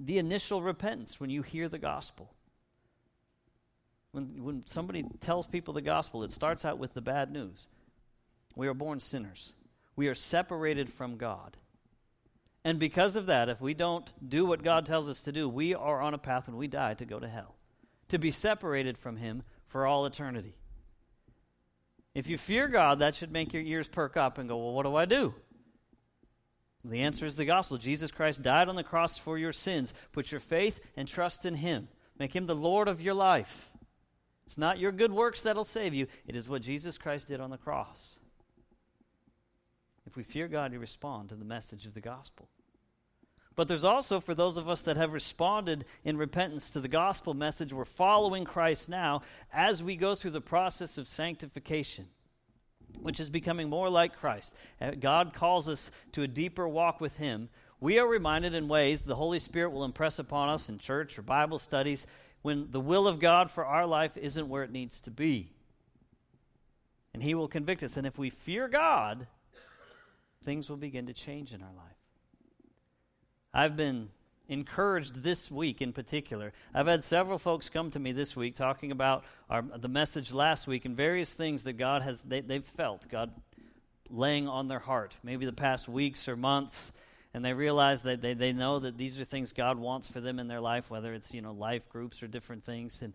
the 0.00 0.16
initial 0.16 0.62
repentance 0.62 1.20
when 1.20 1.28
you 1.28 1.42
hear 1.42 1.68
the 1.68 1.78
gospel. 1.78 2.32
When, 4.12 4.42
when 4.42 4.66
somebody 4.66 5.04
tells 5.20 5.46
people 5.46 5.74
the 5.74 5.80
gospel, 5.80 6.24
it 6.24 6.32
starts 6.32 6.64
out 6.64 6.78
with 6.78 6.94
the 6.94 7.00
bad 7.00 7.32
news. 7.32 7.66
We 8.56 8.66
are 8.66 8.74
born 8.74 9.00
sinners, 9.00 9.52
we 9.96 10.08
are 10.08 10.14
separated 10.14 10.92
from 10.92 11.16
God. 11.16 11.56
And 12.62 12.78
because 12.78 13.16
of 13.16 13.26
that, 13.26 13.48
if 13.48 13.60
we 13.62 13.72
don't 13.72 14.06
do 14.26 14.44
what 14.44 14.62
God 14.62 14.84
tells 14.84 15.08
us 15.08 15.22
to 15.22 15.32
do, 15.32 15.48
we 15.48 15.74
are 15.74 16.02
on 16.02 16.12
a 16.12 16.18
path 16.18 16.46
when 16.46 16.58
we 16.58 16.66
die 16.66 16.92
to 16.94 17.06
go 17.06 17.18
to 17.18 17.26
hell, 17.28 17.54
to 18.08 18.18
be 18.18 18.30
separated 18.30 18.98
from 18.98 19.16
Him 19.16 19.42
for 19.66 19.86
all 19.86 20.04
eternity. 20.04 20.56
If 22.14 22.28
you 22.28 22.36
fear 22.36 22.68
God, 22.68 22.98
that 22.98 23.14
should 23.14 23.32
make 23.32 23.52
your 23.52 23.62
ears 23.62 23.88
perk 23.88 24.16
up 24.16 24.36
and 24.36 24.48
go, 24.48 24.58
Well, 24.58 24.74
what 24.74 24.84
do 24.84 24.94
I 24.94 25.04
do? 25.06 25.34
The 26.84 27.00
answer 27.00 27.26
is 27.26 27.36
the 27.36 27.44
gospel. 27.44 27.76
Jesus 27.76 28.10
Christ 28.10 28.42
died 28.42 28.68
on 28.68 28.74
the 28.74 28.82
cross 28.82 29.18
for 29.18 29.36
your 29.36 29.52
sins. 29.52 29.92
Put 30.12 30.32
your 30.32 30.40
faith 30.40 30.80
and 30.96 31.06
trust 31.06 31.44
in 31.44 31.54
Him. 31.54 31.88
Make 32.18 32.34
Him 32.34 32.46
the 32.46 32.54
Lord 32.54 32.88
of 32.88 33.00
your 33.00 33.14
life. 33.14 33.69
It's 34.50 34.58
not 34.58 34.80
your 34.80 34.90
good 34.90 35.12
works 35.12 35.42
that'll 35.42 35.62
save 35.62 35.94
you, 35.94 36.08
it 36.26 36.34
is 36.34 36.48
what 36.48 36.62
Jesus 36.62 36.98
Christ 36.98 37.28
did 37.28 37.40
on 37.40 37.50
the 37.50 37.56
cross. 37.56 38.18
If 40.08 40.16
we 40.16 40.24
fear 40.24 40.48
God, 40.48 40.72
we 40.72 40.76
respond 40.76 41.28
to 41.28 41.36
the 41.36 41.44
message 41.44 41.86
of 41.86 41.94
the 41.94 42.00
gospel. 42.00 42.48
But 43.54 43.68
there's 43.68 43.84
also, 43.84 44.18
for 44.18 44.34
those 44.34 44.58
of 44.58 44.68
us 44.68 44.82
that 44.82 44.96
have 44.96 45.12
responded 45.12 45.84
in 46.02 46.16
repentance 46.16 46.68
to 46.70 46.80
the 46.80 46.88
gospel 46.88 47.32
message, 47.32 47.72
we're 47.72 47.84
following 47.84 48.44
Christ 48.44 48.88
now 48.88 49.22
as 49.52 49.84
we 49.84 49.94
go 49.94 50.16
through 50.16 50.32
the 50.32 50.40
process 50.40 50.98
of 50.98 51.06
sanctification, 51.06 52.08
which 53.00 53.20
is 53.20 53.30
becoming 53.30 53.70
more 53.70 53.88
like 53.88 54.16
Christ. 54.16 54.52
Uh, 54.80 54.90
God 54.98 55.32
calls 55.32 55.68
us 55.68 55.92
to 56.10 56.24
a 56.24 56.28
deeper 56.28 56.66
walk 56.66 57.00
with 57.00 57.18
Him. 57.18 57.50
We 57.78 58.00
are 58.00 58.06
reminded 58.08 58.54
in 58.54 58.66
ways 58.66 59.02
the 59.02 59.14
Holy 59.14 59.38
Spirit 59.38 59.70
will 59.70 59.84
impress 59.84 60.18
upon 60.18 60.48
us 60.48 60.68
in 60.68 60.78
church 60.78 61.20
or 61.20 61.22
Bible 61.22 61.60
studies 61.60 62.04
when 62.42 62.70
the 62.70 62.80
will 62.80 63.06
of 63.06 63.18
God 63.18 63.50
for 63.50 63.64
our 63.64 63.86
life 63.86 64.16
isn't 64.16 64.48
where 64.48 64.62
it 64.62 64.72
needs 64.72 65.00
to 65.00 65.10
be. 65.10 65.52
And 67.12 67.22
He 67.22 67.34
will 67.34 67.48
convict 67.48 67.82
us. 67.82 67.96
And 67.96 68.06
if 68.06 68.18
we 68.18 68.30
fear 68.30 68.68
God, 68.68 69.26
things 70.44 70.68
will 70.68 70.76
begin 70.76 71.06
to 71.06 71.12
change 71.12 71.52
in 71.52 71.62
our 71.62 71.72
life. 71.76 71.96
I've 73.52 73.76
been 73.76 74.08
encouraged 74.48 75.22
this 75.22 75.50
week 75.50 75.80
in 75.80 75.92
particular. 75.92 76.52
I've 76.74 76.86
had 76.86 77.04
several 77.04 77.38
folks 77.38 77.68
come 77.68 77.90
to 77.92 77.98
me 77.98 78.12
this 78.12 78.34
week 78.34 78.54
talking 78.54 78.90
about 78.90 79.24
our, 79.48 79.62
the 79.62 79.88
message 79.88 80.32
last 80.32 80.66
week 80.66 80.84
and 80.84 80.96
various 80.96 81.32
things 81.32 81.64
that 81.64 81.74
God 81.74 82.02
has, 82.02 82.22
they, 82.22 82.40
they've 82.40 82.64
felt, 82.64 83.08
God 83.08 83.30
laying 84.08 84.48
on 84.48 84.66
their 84.66 84.80
heart, 84.80 85.16
maybe 85.22 85.46
the 85.46 85.52
past 85.52 85.88
weeks 85.88 86.28
or 86.28 86.36
months 86.36 86.92
and 87.32 87.44
they 87.44 87.52
realize 87.52 88.02
that 88.02 88.20
they, 88.20 88.34
they 88.34 88.52
know 88.52 88.78
that 88.80 88.98
these 88.98 89.20
are 89.20 89.24
things 89.24 89.52
God 89.52 89.78
wants 89.78 90.08
for 90.08 90.20
them 90.20 90.38
in 90.38 90.48
their 90.48 90.60
life, 90.60 90.90
whether 90.90 91.14
it's, 91.14 91.32
you 91.32 91.42
know, 91.42 91.52
life 91.52 91.88
groups 91.88 92.22
or 92.22 92.26
different 92.26 92.64
things, 92.64 93.02
and, 93.02 93.12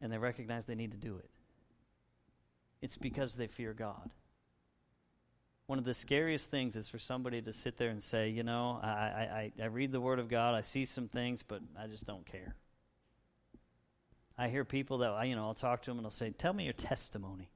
and 0.00 0.12
they 0.12 0.18
recognize 0.18 0.66
they 0.66 0.74
need 0.74 0.90
to 0.90 0.96
do 0.96 1.16
it. 1.16 1.30
It's 2.82 2.98
because 2.98 3.34
they 3.34 3.46
fear 3.46 3.72
God. 3.72 4.10
One 5.66 5.78
of 5.78 5.84
the 5.84 5.94
scariest 5.94 6.50
things 6.50 6.76
is 6.76 6.88
for 6.88 6.98
somebody 6.98 7.40
to 7.40 7.52
sit 7.52 7.78
there 7.78 7.88
and 7.88 8.02
say, 8.02 8.28
you 8.28 8.42
know, 8.42 8.78
I, 8.82 8.88
I, 8.88 9.52
I 9.62 9.66
read 9.66 9.92
the 9.92 10.00
Word 10.00 10.18
of 10.18 10.28
God, 10.28 10.54
I 10.54 10.60
see 10.60 10.84
some 10.84 11.08
things, 11.08 11.42
but 11.46 11.62
I 11.80 11.86
just 11.86 12.06
don't 12.06 12.26
care. 12.26 12.54
I 14.36 14.48
hear 14.48 14.64
people 14.64 14.98
that, 14.98 15.26
you 15.26 15.36
know, 15.36 15.46
I'll 15.46 15.54
talk 15.54 15.82
to 15.82 15.90
them 15.90 15.98
and 15.98 16.06
I'll 16.06 16.10
say, 16.10 16.30
tell 16.30 16.52
me 16.52 16.64
your 16.64 16.72
testimony. 16.72 17.48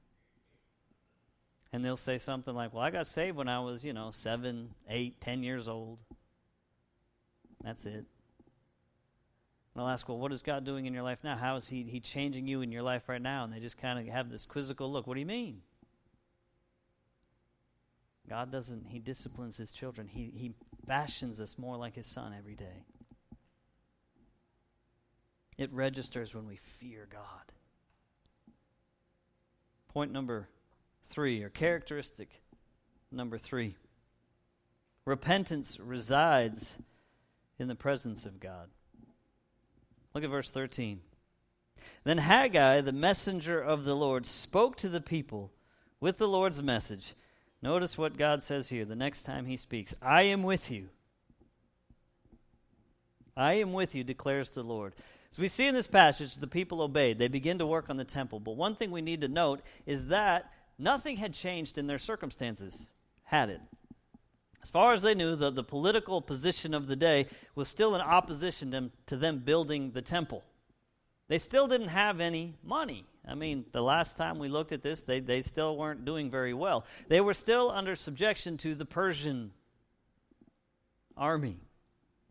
And 1.77 1.85
they'll 1.85 1.95
say 1.95 2.17
something 2.17 2.55
like, 2.55 2.73
Well, 2.73 2.83
I 2.83 2.89
got 2.89 3.07
saved 3.07 3.37
when 3.37 3.49
I 3.49 3.61
was, 3.61 3.85
you 3.85 3.93
know, 3.93 4.11
seven, 4.11 4.71
eight, 4.89 5.21
ten 5.21 5.43
years 5.43 5.69
old. 5.69 5.99
That's 7.62 7.85
it. 7.85 8.07
And 9.75 9.77
I'll 9.77 9.89
ask, 9.89 10.09
Well, 10.09 10.17
what 10.17 10.33
is 10.33 10.41
God 10.41 10.65
doing 10.65 10.87
in 10.87 10.95
your 10.95 11.03
life 11.03 11.19
now? 11.23 11.37
How 11.37 11.57
is 11.57 11.69
He, 11.69 11.83
he 11.83 12.01
changing 12.01 12.49
you 12.49 12.62
in 12.62 12.73
your 12.73 12.83
life 12.83 13.11
right 13.11 13.21
now? 13.21 13.45
And 13.45 13.53
they 13.53 13.61
just 13.61 13.77
kind 13.77 13.99
of 13.99 14.07
have 14.11 14.31
this 14.31 14.47
quizzical 14.47 14.91
look. 14.91 15.07
What 15.07 15.15
do 15.15 15.21
you 15.21 15.27
mean? 15.27 15.61
God 18.27 18.51
doesn't, 18.51 18.87
He 18.87 18.99
disciplines 18.99 19.59
His 19.59 19.71
children. 19.71 20.09
He, 20.09 20.33
he 20.35 20.55
fashions 20.87 21.43
us 21.43 21.59
more 21.59 21.77
like 21.77 21.95
His 21.95 22.07
Son 22.07 22.35
every 22.39 22.55
day. 22.55 22.87
It 25.59 25.71
registers 25.75 26.35
when 26.35 26.47
we 26.47 26.57
fear 26.57 27.07
God. 27.12 27.53
Point 29.93 30.11
number 30.11 30.49
three, 31.07 31.42
or 31.42 31.49
characteristic 31.49 32.42
number 33.11 33.38
three. 33.38 33.77
Repentance 35.05 35.79
resides 35.81 36.75
in 37.59 37.69
the 37.69 37.75
presence 37.75 38.27
of 38.27 38.40
God. 38.40 38.69
Look 40.14 40.25
at 40.25 40.31
verse 40.31 40.51
13. 40.51 41.01
Then 42.05 42.19
Haggai, 42.19 42.81
the 42.81 42.92
messenger 42.92 43.61
of 43.61 43.85
the 43.85 43.95
Lord, 43.95 44.27
spoke 44.27 44.77
to 44.79 44.88
the 44.88 45.01
people 45.01 45.53
with 46.01 46.19
the 46.19 46.29
Lord's 46.29 46.62
message. 46.62 47.14
Notice 47.62 47.97
what 47.97 48.19
God 48.19 48.42
says 48.42 48.69
here 48.69 48.85
the 48.85 48.97
next 48.97 49.23
time 49.23 49.47
he 49.47 49.57
speaks 49.57 49.95
I 50.03 50.23
am 50.23 50.42
with 50.42 50.71
you. 50.71 50.88
I 53.37 53.55
am 53.55 53.73
with 53.73 53.95
you, 53.95 54.03
declares 54.03 54.51
the 54.51 54.62
Lord. 54.62 54.95
As 55.31 55.38
we 55.38 55.49
see 55.49 55.66
in 55.66 55.75
this 55.75 55.88
passage, 55.88 56.37
the 56.37 56.47
people 56.47 56.81
obeyed. 56.81 57.19
They 57.19 57.29
begin 57.29 57.59
to 57.59 57.66
work 57.66 57.90
on 57.90 57.97
the 57.97 58.05
temple. 58.05 58.40
But 58.40 58.57
one 58.57 58.75
thing 58.75 58.90
we 58.90 59.03
need 59.03 59.21
to 59.21 59.29
note 59.29 59.61
is 59.85 60.07
that 60.07 60.51
nothing 60.79 61.17
had 61.17 61.33
changed 61.33 61.79
in 61.79 61.87
their 61.87 61.99
circumstances, 61.99 62.91
had 63.25 63.51
it? 63.51 63.61
As 64.62 64.71
far 64.71 64.93
as 64.93 65.03
they 65.03 65.15
knew, 65.15 65.37
the, 65.37 65.51
the 65.51 65.62
political 65.62 66.21
position 66.21 66.75
of 66.75 66.89
the 66.89 66.97
day 66.97 67.27
was 67.55 67.69
still 67.69 67.95
in 67.95 68.01
opposition 68.01 68.73
to, 68.73 68.91
to 69.07 69.17
them 69.17 69.39
building 69.39 69.93
the 69.93 70.03
temple. 70.03 70.43
They 71.29 71.39
still 71.39 71.69
didn't 71.69 71.89
have 71.89 72.21
any 72.21 72.55
money. 72.65 73.05
I 73.27 73.35
mean, 73.35 73.65
the 73.73 73.83
last 73.83 74.17
time 74.17 74.39
we 74.39 74.49
looked 74.49 74.73
at 74.73 74.83
this, 74.83 75.03
they, 75.03 75.21
they 75.21 75.41
still 75.43 75.77
weren't 75.77 76.05
doing 76.05 76.31
very 76.31 76.55
well. 76.55 76.85
They 77.09 77.21
were 77.21 77.35
still 77.35 77.71
under 77.71 77.97
subjection 77.97 78.57
to 78.59 78.75
the 78.75 78.85
Persian 78.85 79.53
army, 81.17 81.59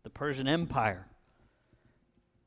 the 0.02 0.10
Persian 0.10 0.48
Empire. 0.48 1.06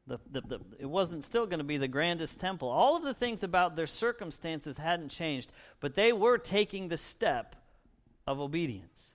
The, 0.10 0.20
the, 0.32 0.42
the, 0.42 0.60
it 0.80 0.88
wasn't 0.88 1.24
still 1.24 1.46
going 1.46 1.60
to 1.60 1.64
be 1.64 1.78
the 1.78 1.88
grandest 1.88 2.40
temple. 2.40 2.68
All 2.68 2.98
of 2.98 3.04
the 3.04 3.14
things 3.14 3.44
about 3.44 3.76
their 3.76 3.88
circumstances 3.88 4.78
hadn't 4.78 5.10
changed, 5.10 5.52
but 5.80 5.94
they 5.94 6.12
were 6.12 6.38
taking 6.38 6.88
the 6.88 6.98
step 6.98 7.56
of 8.26 8.40
obedience. 8.40 9.12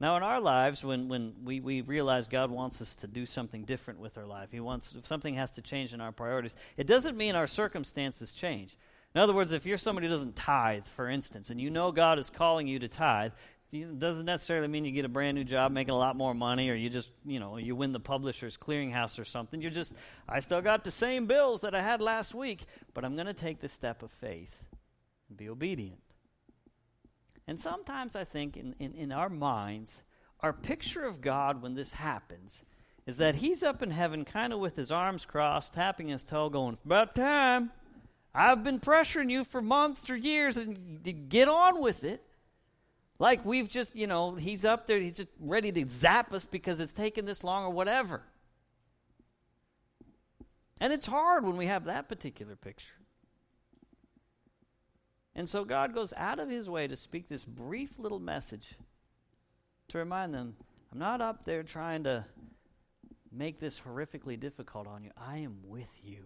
Now, 0.00 0.16
in 0.16 0.22
our 0.22 0.40
lives, 0.40 0.84
when, 0.84 1.08
when 1.08 1.32
we, 1.44 1.60
we 1.60 1.80
realize 1.80 2.26
God 2.26 2.50
wants 2.50 2.82
us 2.82 2.96
to 2.96 3.06
do 3.06 3.24
something 3.24 3.64
different 3.64 4.00
with 4.00 4.18
our 4.18 4.26
life, 4.26 4.48
He 4.50 4.60
wants, 4.60 4.94
something 5.04 5.34
has 5.36 5.52
to 5.52 5.62
change 5.62 5.94
in 5.94 6.00
our 6.00 6.12
priorities, 6.12 6.56
it 6.76 6.86
doesn't 6.86 7.16
mean 7.16 7.36
our 7.36 7.46
circumstances 7.46 8.32
change. 8.32 8.76
In 9.14 9.20
other 9.20 9.32
words, 9.32 9.52
if 9.52 9.64
you're 9.64 9.76
somebody 9.76 10.08
who 10.08 10.12
doesn't 10.12 10.34
tithe, 10.34 10.86
for 10.86 11.08
instance, 11.08 11.48
and 11.48 11.60
you 11.60 11.70
know 11.70 11.92
God 11.92 12.18
is 12.18 12.30
calling 12.30 12.66
you 12.66 12.80
to 12.80 12.88
tithe, 12.88 13.30
it 13.30 13.53
doesn't 13.82 14.26
necessarily 14.26 14.68
mean 14.68 14.84
you 14.84 14.92
get 14.92 15.04
a 15.04 15.08
brand 15.08 15.36
new 15.36 15.44
job 15.44 15.72
making 15.72 15.94
a 15.94 15.98
lot 15.98 16.16
more 16.16 16.34
money 16.34 16.70
or 16.70 16.74
you 16.74 16.88
just, 16.88 17.10
you 17.24 17.40
know, 17.40 17.56
you 17.56 17.74
win 17.74 17.92
the 17.92 18.00
publisher's 18.00 18.56
clearinghouse 18.56 19.18
or 19.18 19.24
something. 19.24 19.60
You're 19.60 19.70
just, 19.70 19.92
I 20.28 20.40
still 20.40 20.60
got 20.60 20.84
the 20.84 20.90
same 20.90 21.26
bills 21.26 21.62
that 21.62 21.74
I 21.74 21.82
had 21.82 22.00
last 22.00 22.34
week, 22.34 22.66
but 22.92 23.04
I'm 23.04 23.14
going 23.14 23.26
to 23.26 23.34
take 23.34 23.60
the 23.60 23.68
step 23.68 24.02
of 24.02 24.10
faith 24.12 24.54
and 25.28 25.36
be 25.36 25.48
obedient. 25.48 26.00
And 27.46 27.58
sometimes 27.58 28.16
I 28.16 28.24
think 28.24 28.56
in, 28.56 28.74
in, 28.78 28.94
in 28.94 29.12
our 29.12 29.28
minds, 29.28 30.02
our 30.40 30.52
picture 30.52 31.04
of 31.04 31.20
God 31.20 31.62
when 31.62 31.74
this 31.74 31.92
happens 31.94 32.64
is 33.06 33.18
that 33.18 33.34
he's 33.34 33.62
up 33.62 33.82
in 33.82 33.90
heaven, 33.90 34.24
kind 34.24 34.52
of 34.52 34.60
with 34.60 34.76
his 34.76 34.90
arms 34.90 35.24
crossed, 35.24 35.74
tapping 35.74 36.08
his 36.08 36.24
toe, 36.24 36.48
going, 36.48 36.78
about 36.84 37.14
time. 37.14 37.70
I've 38.34 38.64
been 38.64 38.80
pressuring 38.80 39.30
you 39.30 39.44
for 39.44 39.60
months 39.60 40.08
or 40.08 40.16
years, 40.16 40.56
and 40.56 41.02
get 41.28 41.48
on 41.48 41.80
with 41.80 42.02
it. 42.02 42.22
Like 43.18 43.44
we've 43.44 43.68
just, 43.68 43.94
you 43.94 44.06
know, 44.06 44.34
he's 44.34 44.64
up 44.64 44.86
there, 44.86 44.98
he's 44.98 45.12
just 45.12 45.30
ready 45.38 45.70
to 45.72 45.88
zap 45.88 46.32
us 46.32 46.44
because 46.44 46.80
it's 46.80 46.92
taken 46.92 47.26
this 47.26 47.44
long 47.44 47.64
or 47.64 47.70
whatever. 47.70 48.22
And 50.80 50.92
it's 50.92 51.06
hard 51.06 51.44
when 51.44 51.56
we 51.56 51.66
have 51.66 51.84
that 51.84 52.08
particular 52.08 52.56
picture. 52.56 52.94
And 55.36 55.48
so 55.48 55.64
God 55.64 55.94
goes 55.94 56.12
out 56.16 56.38
of 56.38 56.48
his 56.48 56.68
way 56.68 56.86
to 56.86 56.96
speak 56.96 57.28
this 57.28 57.44
brief 57.44 57.98
little 57.98 58.20
message 58.20 58.74
to 59.88 59.98
remind 59.98 60.34
them 60.34 60.56
I'm 60.92 60.98
not 60.98 61.20
up 61.20 61.44
there 61.44 61.62
trying 61.62 62.04
to 62.04 62.24
make 63.32 63.58
this 63.58 63.80
horrifically 63.80 64.38
difficult 64.38 64.86
on 64.86 65.02
you. 65.02 65.10
I 65.16 65.38
am 65.38 65.58
with 65.66 66.00
you. 66.04 66.24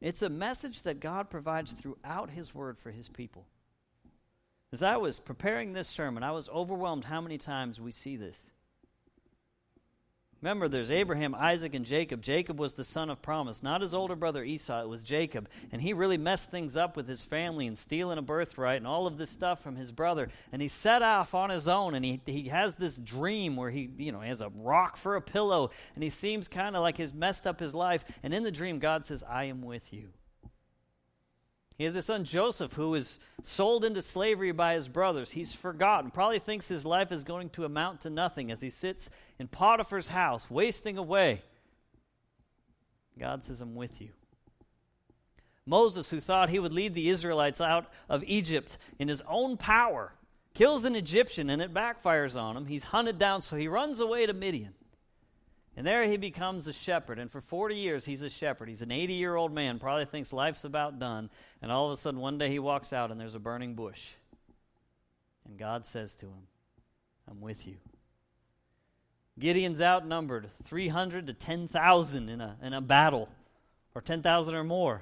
It's 0.00 0.22
a 0.22 0.28
message 0.28 0.82
that 0.82 1.00
God 1.00 1.28
provides 1.28 1.72
throughout 1.72 2.30
his 2.30 2.54
word 2.54 2.78
for 2.78 2.90
his 2.90 3.08
people. 3.08 3.46
As 4.72 4.82
I 4.82 4.98
was 4.98 5.18
preparing 5.18 5.72
this 5.72 5.88
sermon, 5.88 6.22
I 6.22 6.30
was 6.30 6.48
overwhelmed 6.48 7.04
how 7.04 7.20
many 7.20 7.38
times 7.38 7.80
we 7.80 7.90
see 7.90 8.16
this. 8.16 8.40
Remember, 10.42 10.68
there's 10.68 10.90
Abraham, 10.90 11.34
Isaac, 11.34 11.74
and 11.74 11.84
Jacob. 11.84 12.22
Jacob 12.22 12.58
was 12.58 12.72
the 12.72 12.84
son 12.84 13.10
of 13.10 13.20
promise, 13.20 13.62
not 13.62 13.82
his 13.82 13.94
older 13.94 14.16
brother 14.16 14.42
Esau. 14.42 14.80
It 14.80 14.88
was 14.88 15.02
Jacob. 15.02 15.50
And 15.70 15.82
he 15.82 15.92
really 15.92 16.16
messed 16.16 16.50
things 16.50 16.76
up 16.78 16.96
with 16.96 17.06
his 17.06 17.22
family 17.22 17.66
and 17.66 17.76
stealing 17.76 18.16
a 18.16 18.22
birthright 18.22 18.78
and 18.78 18.86
all 18.86 19.06
of 19.06 19.18
this 19.18 19.28
stuff 19.28 19.62
from 19.62 19.76
his 19.76 19.92
brother. 19.92 20.28
And 20.50 20.62
he 20.62 20.68
set 20.68 21.02
off 21.02 21.34
on 21.34 21.50
his 21.50 21.68
own, 21.68 21.94
and 21.94 22.02
he, 22.02 22.22
he 22.24 22.44
has 22.44 22.76
this 22.76 22.96
dream 22.96 23.54
where 23.54 23.70
he, 23.70 23.90
you 23.98 24.12
know, 24.12 24.20
he 24.20 24.28
has 24.28 24.40
a 24.40 24.48
rock 24.48 24.96
for 24.96 25.16
a 25.16 25.20
pillow, 25.20 25.72
and 25.94 26.02
he 26.02 26.10
seems 26.10 26.48
kind 26.48 26.74
of 26.74 26.80
like 26.80 26.96
he's 26.96 27.12
messed 27.12 27.46
up 27.46 27.60
his 27.60 27.74
life. 27.74 28.02
And 28.22 28.32
in 28.32 28.42
the 28.42 28.52
dream, 28.52 28.78
God 28.78 29.04
says, 29.04 29.22
I 29.28 29.44
am 29.44 29.60
with 29.60 29.92
you. 29.92 30.08
He 31.80 31.86
has 31.86 31.96
a 31.96 32.02
son, 32.02 32.24
Joseph, 32.24 32.74
who 32.74 32.94
is 32.94 33.18
sold 33.42 33.86
into 33.86 34.02
slavery 34.02 34.52
by 34.52 34.74
his 34.74 34.86
brothers. 34.86 35.30
He's 35.30 35.54
forgotten, 35.54 36.10
probably 36.10 36.38
thinks 36.38 36.68
his 36.68 36.84
life 36.84 37.10
is 37.10 37.24
going 37.24 37.48
to 37.50 37.64
amount 37.64 38.02
to 38.02 38.10
nothing 38.10 38.50
as 38.50 38.60
he 38.60 38.68
sits 38.68 39.08
in 39.38 39.48
Potiphar's 39.48 40.08
house, 40.08 40.50
wasting 40.50 40.98
away. 40.98 41.40
God 43.18 43.42
says, 43.42 43.62
I'm 43.62 43.74
with 43.74 43.98
you. 43.98 44.10
Moses, 45.64 46.10
who 46.10 46.20
thought 46.20 46.50
he 46.50 46.58
would 46.58 46.74
lead 46.74 46.92
the 46.92 47.08
Israelites 47.08 47.62
out 47.62 47.90
of 48.10 48.24
Egypt 48.24 48.76
in 48.98 49.08
his 49.08 49.22
own 49.26 49.56
power, 49.56 50.12
kills 50.52 50.84
an 50.84 50.94
Egyptian 50.94 51.48
and 51.48 51.62
it 51.62 51.72
backfires 51.72 52.38
on 52.38 52.58
him. 52.58 52.66
He's 52.66 52.84
hunted 52.84 53.18
down, 53.18 53.40
so 53.40 53.56
he 53.56 53.68
runs 53.68 54.00
away 54.00 54.26
to 54.26 54.34
Midian. 54.34 54.74
And 55.80 55.86
there 55.86 56.04
he 56.04 56.18
becomes 56.18 56.66
a 56.66 56.74
shepherd. 56.74 57.18
And 57.18 57.30
for 57.30 57.40
40 57.40 57.74
years, 57.74 58.04
he's 58.04 58.20
a 58.20 58.28
shepherd. 58.28 58.68
He's 58.68 58.82
an 58.82 58.92
80 58.92 59.14
year 59.14 59.34
old 59.34 59.50
man, 59.50 59.78
probably 59.78 60.04
thinks 60.04 60.30
life's 60.30 60.64
about 60.64 60.98
done. 60.98 61.30
And 61.62 61.72
all 61.72 61.86
of 61.86 61.92
a 61.92 61.96
sudden, 61.96 62.20
one 62.20 62.36
day 62.36 62.50
he 62.50 62.58
walks 62.58 62.92
out 62.92 63.10
and 63.10 63.18
there's 63.18 63.34
a 63.34 63.38
burning 63.38 63.72
bush. 63.72 64.10
And 65.48 65.56
God 65.56 65.86
says 65.86 66.12
to 66.16 66.26
him, 66.26 66.48
I'm 67.30 67.40
with 67.40 67.66
you. 67.66 67.76
Gideon's 69.38 69.80
outnumbered 69.80 70.50
300 70.64 71.28
to 71.28 71.32
10,000 71.32 72.28
in 72.28 72.42
a, 72.42 72.58
in 72.62 72.74
a 72.74 72.82
battle, 72.82 73.30
or 73.94 74.02
10,000 74.02 74.54
or 74.54 74.64
more. 74.64 74.96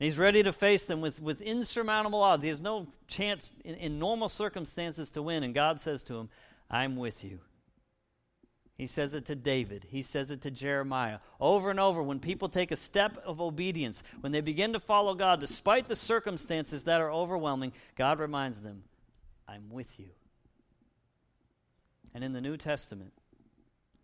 And 0.00 0.06
he's 0.06 0.16
ready 0.16 0.42
to 0.42 0.54
face 0.54 0.86
them 0.86 1.02
with, 1.02 1.20
with 1.20 1.42
insurmountable 1.42 2.22
odds. 2.22 2.44
He 2.44 2.48
has 2.48 2.62
no 2.62 2.86
chance 3.08 3.50
in, 3.62 3.74
in 3.74 3.98
normal 3.98 4.30
circumstances 4.30 5.10
to 5.10 5.20
win. 5.20 5.42
And 5.42 5.52
God 5.52 5.82
says 5.82 6.02
to 6.04 6.14
him, 6.14 6.30
I'm 6.70 6.96
with 6.96 7.24
you. 7.24 7.40
He 8.78 8.86
says 8.86 9.12
it 9.12 9.26
to 9.26 9.34
David. 9.34 9.86
He 9.90 10.02
says 10.02 10.30
it 10.30 10.40
to 10.42 10.52
Jeremiah. 10.52 11.18
Over 11.40 11.68
and 11.68 11.80
over, 11.80 12.00
when 12.00 12.20
people 12.20 12.48
take 12.48 12.70
a 12.70 12.76
step 12.76 13.18
of 13.26 13.40
obedience, 13.40 14.04
when 14.20 14.30
they 14.30 14.40
begin 14.40 14.72
to 14.72 14.78
follow 14.78 15.14
God, 15.14 15.40
despite 15.40 15.88
the 15.88 15.96
circumstances 15.96 16.84
that 16.84 17.00
are 17.00 17.10
overwhelming, 17.10 17.72
God 17.96 18.20
reminds 18.20 18.60
them, 18.60 18.84
I'm 19.48 19.68
with 19.68 19.98
you. 19.98 20.10
And 22.14 22.22
in 22.22 22.32
the 22.32 22.40
New 22.40 22.56
Testament, 22.56 23.12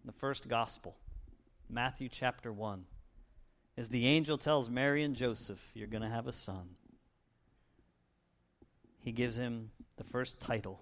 the 0.05 0.13
first 0.13 0.49
gospel, 0.49 0.97
Matthew 1.71 2.09
chapter 2.09 2.53
1, 2.53 2.85
as 3.77 3.91
the 3.91 4.09
angel 4.09 4.37
tells 4.37 4.69
Mary 4.69 5.05
and 5.05 5.15
Joseph, 5.15 5.71
You're 5.75 5.87
going 5.87 6.03
to 6.03 6.09
have 6.09 6.27
a 6.27 6.33
son, 6.33 6.71
he 8.99 9.13
gives 9.13 9.37
him 9.37 9.71
the 9.99 10.05
first 10.05 10.41
title 10.41 10.81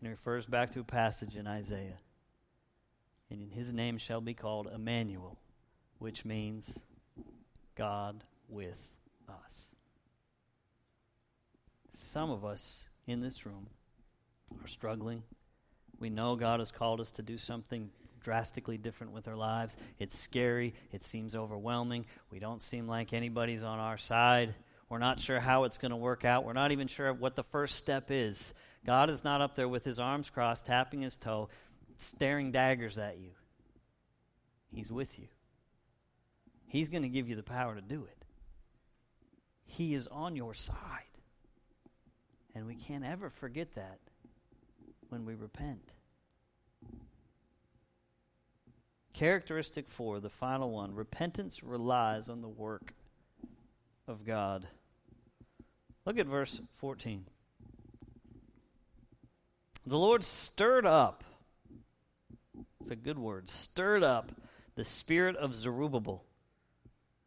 and 0.00 0.10
refers 0.10 0.44
back 0.44 0.72
to 0.72 0.80
a 0.80 0.84
passage 0.84 1.34
in 1.34 1.46
Isaiah 1.46 1.98
and 3.40 3.52
his 3.52 3.72
name 3.72 3.98
shall 3.98 4.20
be 4.20 4.34
called 4.34 4.68
Emmanuel, 4.74 5.38
which 5.98 6.24
means 6.24 6.78
God 7.74 8.22
with 8.48 8.92
us. 9.28 9.66
Some 11.90 12.30
of 12.30 12.44
us 12.44 12.84
in 13.06 13.20
this 13.20 13.44
room 13.46 13.66
are 14.62 14.68
struggling. 14.68 15.22
We 15.98 16.10
know 16.10 16.36
God 16.36 16.60
has 16.60 16.70
called 16.70 17.00
us 17.00 17.10
to 17.12 17.22
do 17.22 17.38
something 17.38 17.90
drastically 18.20 18.78
different 18.78 19.12
with 19.12 19.28
our 19.28 19.36
lives. 19.36 19.76
It's 19.98 20.18
scary. 20.18 20.74
It 20.92 21.04
seems 21.04 21.34
overwhelming. 21.36 22.06
We 22.30 22.38
don't 22.38 22.60
seem 22.60 22.88
like 22.88 23.12
anybody's 23.12 23.62
on 23.62 23.78
our 23.78 23.98
side. 23.98 24.54
We're 24.88 24.98
not 24.98 25.20
sure 25.20 25.40
how 25.40 25.64
it's 25.64 25.78
going 25.78 25.90
to 25.90 25.96
work 25.96 26.24
out. 26.24 26.44
We're 26.44 26.52
not 26.52 26.72
even 26.72 26.86
sure 26.86 27.12
what 27.12 27.36
the 27.36 27.42
first 27.42 27.76
step 27.76 28.10
is. 28.10 28.54
God 28.86 29.08
is 29.08 29.24
not 29.24 29.40
up 29.40 29.56
there 29.56 29.68
with 29.68 29.84
his 29.84 29.98
arms 29.98 30.30
crossed, 30.30 30.66
tapping 30.66 31.02
his 31.02 31.16
toe, 31.16 31.48
staring 31.98 32.52
daggers 32.52 32.98
at 32.98 33.18
you. 33.18 33.30
He's 34.72 34.90
with 34.90 35.18
you. 35.18 35.26
He's 36.66 36.88
going 36.88 37.02
to 37.02 37.08
give 37.08 37.28
you 37.28 37.36
the 37.36 37.42
power 37.42 37.74
to 37.74 37.80
do 37.80 38.04
it. 38.04 38.24
He 39.64 39.94
is 39.94 40.08
on 40.08 40.36
your 40.36 40.54
side. 40.54 40.74
And 42.54 42.66
we 42.66 42.74
can't 42.74 43.04
ever 43.04 43.30
forget 43.30 43.74
that 43.74 43.98
when 45.08 45.24
we 45.24 45.34
repent. 45.34 45.92
Characteristic 49.12 49.88
four, 49.88 50.18
the 50.18 50.28
final 50.28 50.70
one 50.70 50.94
repentance 50.94 51.62
relies 51.62 52.28
on 52.28 52.42
the 52.42 52.48
work 52.48 52.94
of 54.08 54.24
God. 54.24 54.66
Look 56.04 56.18
at 56.18 56.26
verse 56.26 56.60
14. 56.72 57.24
The 59.86 59.98
Lord 59.98 60.24
stirred 60.24 60.86
up, 60.86 61.24
it's 62.84 62.90
a 62.90 62.96
good 62.96 63.18
word, 63.18 63.48
stirred 63.48 64.02
up 64.02 64.30
the 64.74 64.84
spirit 64.84 65.36
of 65.36 65.54
Zerubbabel. 65.54 66.22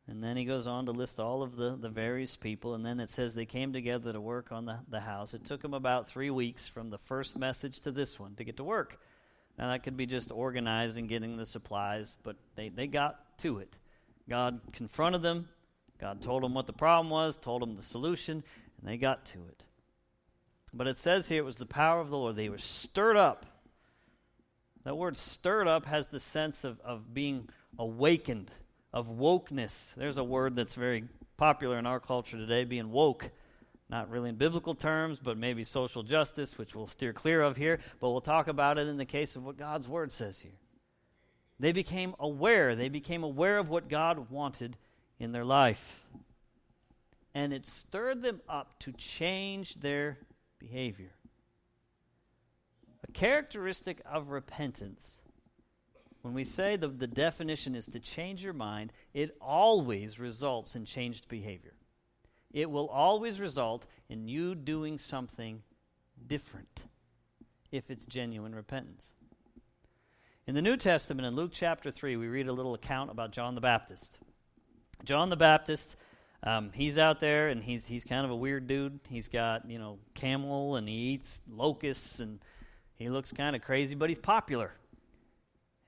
And 0.07 0.23
then 0.23 0.37
he 0.37 0.45
goes 0.45 0.67
on 0.67 0.85
to 0.85 0.91
list 0.91 1.19
all 1.19 1.41
of 1.41 1.55
the, 1.55 1.75
the 1.75 1.89
various 1.89 2.35
people. 2.35 2.75
And 2.75 2.85
then 2.85 2.99
it 2.99 3.09
says 3.09 3.33
they 3.33 3.47
came 3.47 3.73
together 3.73 4.13
to 4.13 4.21
work 4.21 4.51
on 4.51 4.65
the, 4.65 4.77
the 4.87 4.99
house. 4.99 5.33
It 5.33 5.45
took 5.45 5.63
them 5.63 5.73
about 5.73 6.07
three 6.07 6.29
weeks 6.29 6.67
from 6.67 6.91
the 6.91 6.99
first 6.99 7.39
message 7.39 7.79
to 7.81 7.91
this 7.91 8.19
one 8.19 8.35
to 8.35 8.43
get 8.43 8.57
to 8.57 8.63
work. 8.63 8.99
Now, 9.57 9.71
that 9.71 9.81
could 9.81 9.97
be 9.97 10.05
just 10.05 10.31
organizing, 10.31 11.07
getting 11.07 11.37
the 11.37 11.45
supplies, 11.47 12.15
but 12.21 12.35
they, 12.55 12.69
they 12.69 12.85
got 12.85 13.19
to 13.39 13.57
it. 13.57 13.75
God 14.29 14.61
confronted 14.73 15.23
them. 15.23 15.49
God 15.99 16.21
told 16.21 16.43
them 16.43 16.53
what 16.53 16.67
the 16.67 16.73
problem 16.73 17.09
was, 17.09 17.35
told 17.35 17.63
them 17.63 17.75
the 17.75 17.81
solution, 17.81 18.43
and 18.79 18.87
they 18.87 18.97
got 18.97 19.25
to 19.25 19.39
it. 19.47 19.63
But 20.71 20.85
it 20.85 20.97
says 20.97 21.27
here 21.27 21.39
it 21.39 21.45
was 21.45 21.57
the 21.57 21.65
power 21.65 21.99
of 21.99 22.11
the 22.11 22.17
Lord. 22.17 22.35
They 22.35 22.49
were 22.49 22.59
stirred 22.59 23.17
up. 23.17 23.47
That 24.87 24.95
word 24.95 25.17
stirred 25.17 25.67
up 25.67 25.85
has 25.87 26.07
the 26.07 26.19
sense 26.21 26.63
of, 26.63 26.79
of 26.79 27.13
being 27.13 27.49
awakened, 27.77 28.49
of 28.93 29.09
wokeness. 29.09 29.93
There's 29.95 30.17
a 30.17 30.23
word 30.23 30.55
that's 30.55 30.75
very 30.75 31.03
popular 31.35 31.77
in 31.77 31.85
our 31.85 31.99
culture 31.99 32.37
today, 32.37 32.63
being 32.63 32.89
woke. 32.89 33.29
Not 33.89 34.09
really 34.09 34.29
in 34.29 34.37
biblical 34.37 34.75
terms, 34.75 35.19
but 35.21 35.37
maybe 35.37 35.65
social 35.65 36.03
justice, 36.03 36.57
which 36.57 36.73
we'll 36.73 36.87
steer 36.87 37.11
clear 37.11 37.41
of 37.41 37.57
here. 37.57 37.79
But 37.99 38.11
we'll 38.11 38.21
talk 38.21 38.47
about 38.47 38.77
it 38.77 38.87
in 38.87 38.95
the 38.95 39.03
case 39.03 39.35
of 39.35 39.43
what 39.43 39.57
God's 39.57 39.89
word 39.89 40.13
says 40.13 40.39
here. 40.39 40.55
They 41.59 41.73
became 41.73 42.15
aware. 42.17 42.73
They 42.73 42.87
became 42.87 43.23
aware 43.23 43.57
of 43.57 43.67
what 43.67 43.89
God 43.89 44.29
wanted 44.29 44.77
in 45.19 45.33
their 45.33 45.43
life. 45.43 46.07
And 47.35 47.51
it 47.51 47.65
stirred 47.65 48.21
them 48.21 48.39
up 48.47 48.79
to 48.79 48.93
change 48.93 49.81
their 49.81 50.17
behavior. 50.59 51.11
Characteristic 53.17 53.99
of 54.05 54.29
repentance, 54.29 55.21
when 56.21 56.35
we 56.35 56.43
say 56.43 56.75
the, 56.75 56.87
the 56.87 57.07
definition 57.07 57.73
is 57.73 57.87
to 57.87 57.99
change 57.99 58.43
your 58.43 58.53
mind, 58.53 58.93
it 59.11 59.35
always 59.41 60.19
results 60.19 60.75
in 60.75 60.85
changed 60.85 61.27
behavior. 61.27 61.73
It 62.53 62.69
will 62.69 62.87
always 62.87 63.39
result 63.39 63.87
in 64.07 64.27
you 64.27 64.53
doing 64.53 64.99
something 64.99 65.63
different 66.27 66.83
if 67.71 67.89
it's 67.89 68.05
genuine 68.05 68.53
repentance. 68.53 69.11
In 70.45 70.53
the 70.53 70.61
New 70.61 70.77
Testament, 70.77 71.25
in 71.25 71.35
Luke 71.35 71.51
chapter 71.51 71.89
3, 71.89 72.17
we 72.17 72.27
read 72.27 72.47
a 72.47 72.53
little 72.53 72.75
account 72.75 73.09
about 73.09 73.31
John 73.31 73.55
the 73.55 73.61
Baptist. 73.61 74.19
John 75.05 75.31
the 75.31 75.35
Baptist 75.35 75.95
um, 76.43 76.69
he's 76.71 76.99
out 76.99 77.19
there 77.19 77.49
and 77.49 77.63
he's 77.63 77.87
he's 77.87 78.03
kind 78.03 78.23
of 78.23 78.29
a 78.29 78.35
weird 78.35 78.67
dude. 78.67 78.99
He's 79.09 79.27
got 79.27 79.67
you 79.67 79.79
know 79.79 79.97
camel 80.13 80.75
and 80.75 80.87
he 80.87 80.93
eats 80.93 81.41
locusts 81.49 82.19
and 82.19 82.39
he 82.97 83.09
looks 83.09 83.31
kind 83.31 83.55
of 83.55 83.61
crazy, 83.61 83.95
but 83.95 84.09
he's 84.09 84.19
popular. 84.19 84.73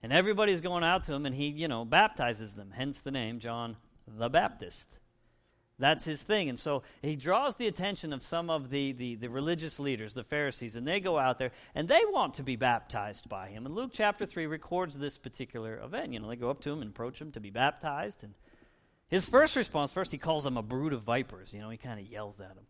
And 0.02 0.14
everybody's 0.14 0.62
going 0.62 0.84
out 0.84 1.04
to 1.06 1.14
him 1.14 1.26
and 1.26 1.36
he 1.36 1.48
you 1.48 1.68
know 1.68 1.86
baptizes 1.86 2.54
them. 2.54 2.72
Hence 2.76 3.00
the 3.00 3.12
name 3.12 3.40
John 3.40 3.76
the 4.08 4.30
Baptist. 4.30 5.00
That's 5.80 6.04
his 6.04 6.22
thing. 6.22 6.50
And 6.50 6.60
so 6.60 6.84
he 7.02 7.16
draws 7.16 7.56
the 7.56 7.68
attention 7.68 8.12
of 8.12 8.22
some 8.22 8.50
of 8.50 8.70
the, 8.70 8.92
the, 8.92 9.16
the, 9.16 9.30
religious 9.30 9.80
leaders, 9.80 10.14
the 10.14 10.26
Pharisees, 10.26 10.76
and 10.76 10.86
they 10.86 11.00
go 11.00 11.18
out 11.18 11.38
there 11.38 11.52
and 11.74 11.88
they 11.88 12.02
want 12.10 12.34
to 12.34 12.44
be 12.44 12.58
baptized 12.58 13.30
by 13.30 13.48
him. 13.48 13.66
And 13.66 13.74
Luke 13.74 13.92
chapter 13.94 14.26
3 14.26 14.46
records 14.46 15.00
this 15.00 15.18
particular 15.18 15.80
event. 15.80 16.12
You 16.12 16.20
know, 16.20 16.28
they 16.28 16.36
go 16.36 16.50
up 16.50 16.60
to 16.62 16.72
him 16.72 16.82
and 16.82 16.90
approach 16.90 17.22
him 17.22 17.32
to 17.32 17.40
be 17.40 17.50
baptized. 17.50 18.26
And 18.26 18.34
his 19.08 19.28
first 19.28 19.56
response, 19.56 19.94
first, 19.94 20.12
he 20.12 20.18
calls 20.18 20.44
them 20.44 20.58
a 20.58 20.62
brood 20.62 20.92
of 20.92 21.02
vipers. 21.02 21.54
You 21.54 21.62
know, 21.62 21.70
he 21.70 21.78
kind 21.78 22.00
of 22.00 22.06
yells 22.06 22.42
at 22.42 22.56
them. 22.56 22.66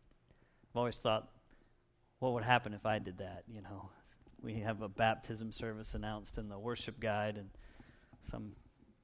I've 0.71 0.77
always 0.77 0.97
thought, 0.97 1.27
what 2.19 2.33
would 2.33 2.43
happen 2.43 2.75
if 2.75 2.85
I 2.85 2.99
did 2.99 3.17
that? 3.17 3.43
You 3.47 3.63
know, 3.63 3.89
we 4.43 4.59
have 4.59 4.81
a 4.81 4.89
baptism 4.89 5.51
service 5.51 5.93
announced 5.93 6.37
in 6.37 6.49
the 6.49 6.57
worship 6.57 6.99
guide, 6.99 7.37
and 7.37 7.49
some 8.23 8.53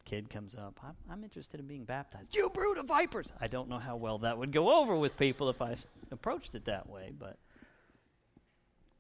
kid 0.06 0.30
comes 0.30 0.56
up. 0.56 0.80
I'm, 0.84 0.96
I'm 1.10 1.24
interested 1.24 1.60
in 1.60 1.68
being 1.68 1.86
baptized. 1.86 2.36
You 2.36 2.50
brood 2.50 2.78
of 2.78 2.88
vipers! 2.88 3.32
I 3.40 3.48
don't 3.48 3.70
know 3.70 3.80
how 3.80 3.96
well 3.96 4.20
that 4.20 4.38
would 4.38 4.52
go 4.52 4.82
over 4.82 4.96
with 4.96 5.18
people 5.18 5.50
if 5.50 5.62
I 5.62 5.74
s- 5.74 5.88
approached 6.12 6.56
it 6.56 6.66
that 6.66 6.90
way, 6.90 7.12
but. 7.18 7.38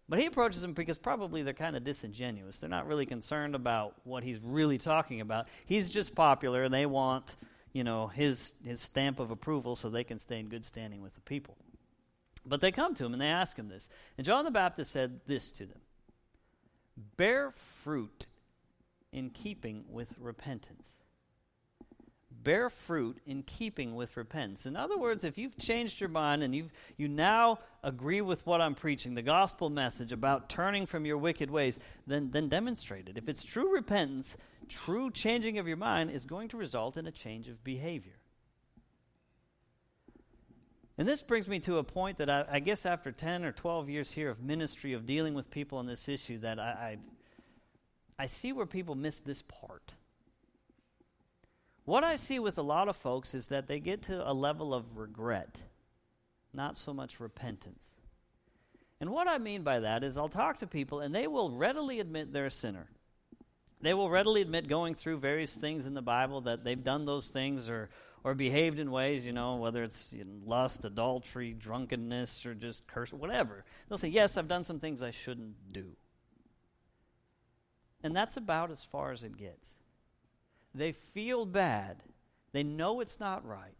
But 0.07 0.19
he 0.19 0.27
approaches 0.27 0.61
them 0.61 0.73
because 0.73 0.99
probably 0.99 1.41
they're 1.41 1.55
kind 1.55 1.75
of 1.75 1.83
disingenuous. 1.83 2.59
They're 2.59 2.69
not 2.69 2.85
really 2.85 3.07
concerned 3.07 3.55
about 3.55 3.95
what 4.03 4.23
he's 4.23 4.37
really 4.37 4.77
talking 4.77 5.19
about. 5.19 5.47
He's 5.65 5.89
just 5.89 6.13
popular, 6.13 6.61
and 6.61 6.71
they 6.71 6.85
want 6.85 7.35
you 7.75 7.83
know, 7.83 8.07
his, 8.07 8.53
his 8.63 8.79
stamp 8.79 9.19
of 9.19 9.31
approval 9.31 9.75
so 9.75 9.89
they 9.89 10.05
can 10.05 10.17
stay 10.17 10.39
in 10.39 10.47
good 10.47 10.63
standing 10.63 11.01
with 11.01 11.13
the 11.13 11.19
people. 11.19 11.57
But 12.45 12.61
they 12.61 12.71
come 12.71 12.95
to 12.95 13.05
him 13.05 13.11
and 13.11 13.21
they 13.21 13.27
ask 13.27 13.57
him 13.57 13.67
this. 13.67 13.89
And 14.17 14.25
John 14.25 14.45
the 14.45 14.51
Baptist 14.51 14.91
said 14.91 15.19
this 15.27 15.51
to 15.51 15.65
them 15.65 15.79
Bear 17.17 17.51
fruit 17.51 18.27
in 19.11 19.29
keeping 19.29 19.85
with 19.89 20.13
repentance. 20.19 20.87
Bear 22.31 22.69
fruit 22.69 23.19
in 23.25 23.43
keeping 23.43 23.95
with 23.95 24.17
repentance. 24.17 24.65
In 24.65 24.75
other 24.75 24.97
words, 24.97 25.23
if 25.23 25.37
you've 25.37 25.57
changed 25.57 25.99
your 25.99 26.09
mind 26.09 26.43
and 26.43 26.53
you've 26.53 26.71
you 26.95 27.07
now 27.07 27.59
agree 27.83 28.21
with 28.21 28.45
what 28.45 28.61
I'm 28.61 28.75
preaching, 28.75 29.15
the 29.15 29.21
gospel 29.21 29.69
message 29.69 30.11
about 30.11 30.47
turning 30.47 30.85
from 30.85 31.05
your 31.05 31.17
wicked 31.17 31.49
ways, 31.49 31.79
then, 32.05 32.29
then 32.31 32.47
demonstrate 32.47 33.09
it. 33.09 33.17
If 33.17 33.27
it's 33.27 33.43
true 33.43 33.73
repentance, 33.73 34.37
true 34.67 35.09
changing 35.09 35.57
of 35.57 35.67
your 35.67 35.77
mind 35.77 36.11
is 36.11 36.23
going 36.23 36.49
to 36.49 36.57
result 36.57 36.97
in 36.97 37.07
a 37.07 37.11
change 37.11 37.47
of 37.47 37.63
behavior. 37.63 38.19
And 40.97 41.07
this 41.07 41.21
brings 41.21 41.47
me 41.47 41.59
to 41.61 41.77
a 41.77 41.83
point 41.83 42.17
that 42.17 42.29
I, 42.29 42.45
I, 42.49 42.59
guess 42.59 42.85
after 42.85 43.11
10 43.11 43.43
or 43.43 43.51
12 43.51 43.89
years 43.89 44.11
here 44.11 44.29
of 44.29 44.41
ministry, 44.41 44.93
of 44.93 45.05
dealing 45.05 45.33
with 45.33 45.51
people 45.51 45.77
on 45.77 45.87
this 45.87 46.07
issue, 46.07 46.39
that 46.39 46.57
I, 46.57 46.97
I, 48.17 48.23
I 48.23 48.25
see 48.27 48.53
where 48.53 48.65
people 48.65 48.95
miss 48.95 49.19
this 49.19 49.41
part. 49.41 49.93
What 51.83 52.03
I 52.03 52.15
see 52.15 52.39
with 52.39 52.57
a 52.57 52.63
lot 52.63 52.87
of 52.87 52.95
folks 52.95 53.33
is 53.33 53.47
that 53.47 53.67
they 53.67 53.79
get 53.79 54.03
to 54.03 54.29
a 54.29 54.33
level 54.33 54.73
of 54.73 54.97
regret, 54.97 55.59
not 56.53 56.77
so 56.77 56.93
much 56.93 57.19
repentance. 57.19 57.89
And 59.01 59.11
what 59.11 59.27
I 59.27 59.37
mean 59.37 59.63
by 59.63 59.81
that 59.81 60.03
is 60.03 60.17
I'll 60.17 60.29
talk 60.29 60.59
to 60.59 60.67
people 60.67 61.01
and 61.01 61.13
they 61.13 61.27
will 61.27 61.51
readily 61.51 61.99
admit 61.99 62.31
they're 62.31 62.45
a 62.45 62.51
sinner. 62.51 62.87
They 63.81 63.93
will 63.93 64.09
readily 64.09 64.41
admit 64.41 64.69
going 64.69 64.95
through 64.95 65.17
various 65.17 65.53
things 65.53 65.85
in 65.85 65.93
the 65.93 66.01
Bible 66.01 66.41
that 66.41 66.63
they've 66.63 66.81
done 66.81 67.05
those 67.05 67.27
things 67.27 67.69
or, 67.69 67.89
or 68.25 68.33
behaved 68.33 68.79
in 68.79 68.89
ways, 68.89 69.23
you 69.23 69.31
know, 69.31 69.57
whether 69.57 69.83
it's 69.83 70.11
lust, 70.43 70.83
adultery, 70.83 71.53
drunkenness, 71.53 72.43
or 72.43 72.55
just 72.55 72.87
curse, 72.87 73.13
whatever. 73.13 73.63
They'll 73.87 73.99
say, 73.99 74.07
Yes, 74.07 74.35
I've 74.35 74.47
done 74.47 74.63
some 74.63 74.79
things 74.79 75.03
I 75.03 75.11
shouldn't 75.11 75.71
do. 75.71 75.91
And 78.03 78.15
that's 78.15 78.35
about 78.35 78.71
as 78.71 78.83
far 78.83 79.11
as 79.11 79.21
it 79.23 79.37
gets. 79.37 79.69
They 80.73 80.91
feel 80.91 81.45
bad. 81.45 81.97
They 82.51 82.63
know 82.63 82.99
it's 82.99 83.19
not 83.19 83.45
right. 83.45 83.77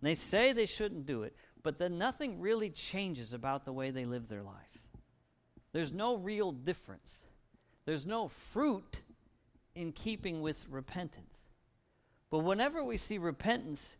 They 0.00 0.14
say 0.14 0.52
they 0.52 0.66
shouldn't 0.66 1.06
do 1.06 1.24
it, 1.24 1.34
but 1.64 1.78
then 1.78 1.98
nothing 1.98 2.40
really 2.40 2.70
changes 2.70 3.32
about 3.32 3.64
the 3.64 3.72
way 3.72 3.90
they 3.90 4.04
live 4.04 4.28
their 4.28 4.42
life. 4.44 4.54
There's 5.72 5.92
no 5.92 6.16
real 6.16 6.52
difference. 6.52 7.16
There's 7.84 8.06
no 8.06 8.28
fruit 8.28 9.00
in 9.74 9.90
keeping 9.90 10.40
with 10.40 10.66
repentance. 10.68 11.34
But 12.32 12.38
whenever 12.38 12.82
we 12.82 12.96
see 12.96 13.18
repentance 13.18 13.94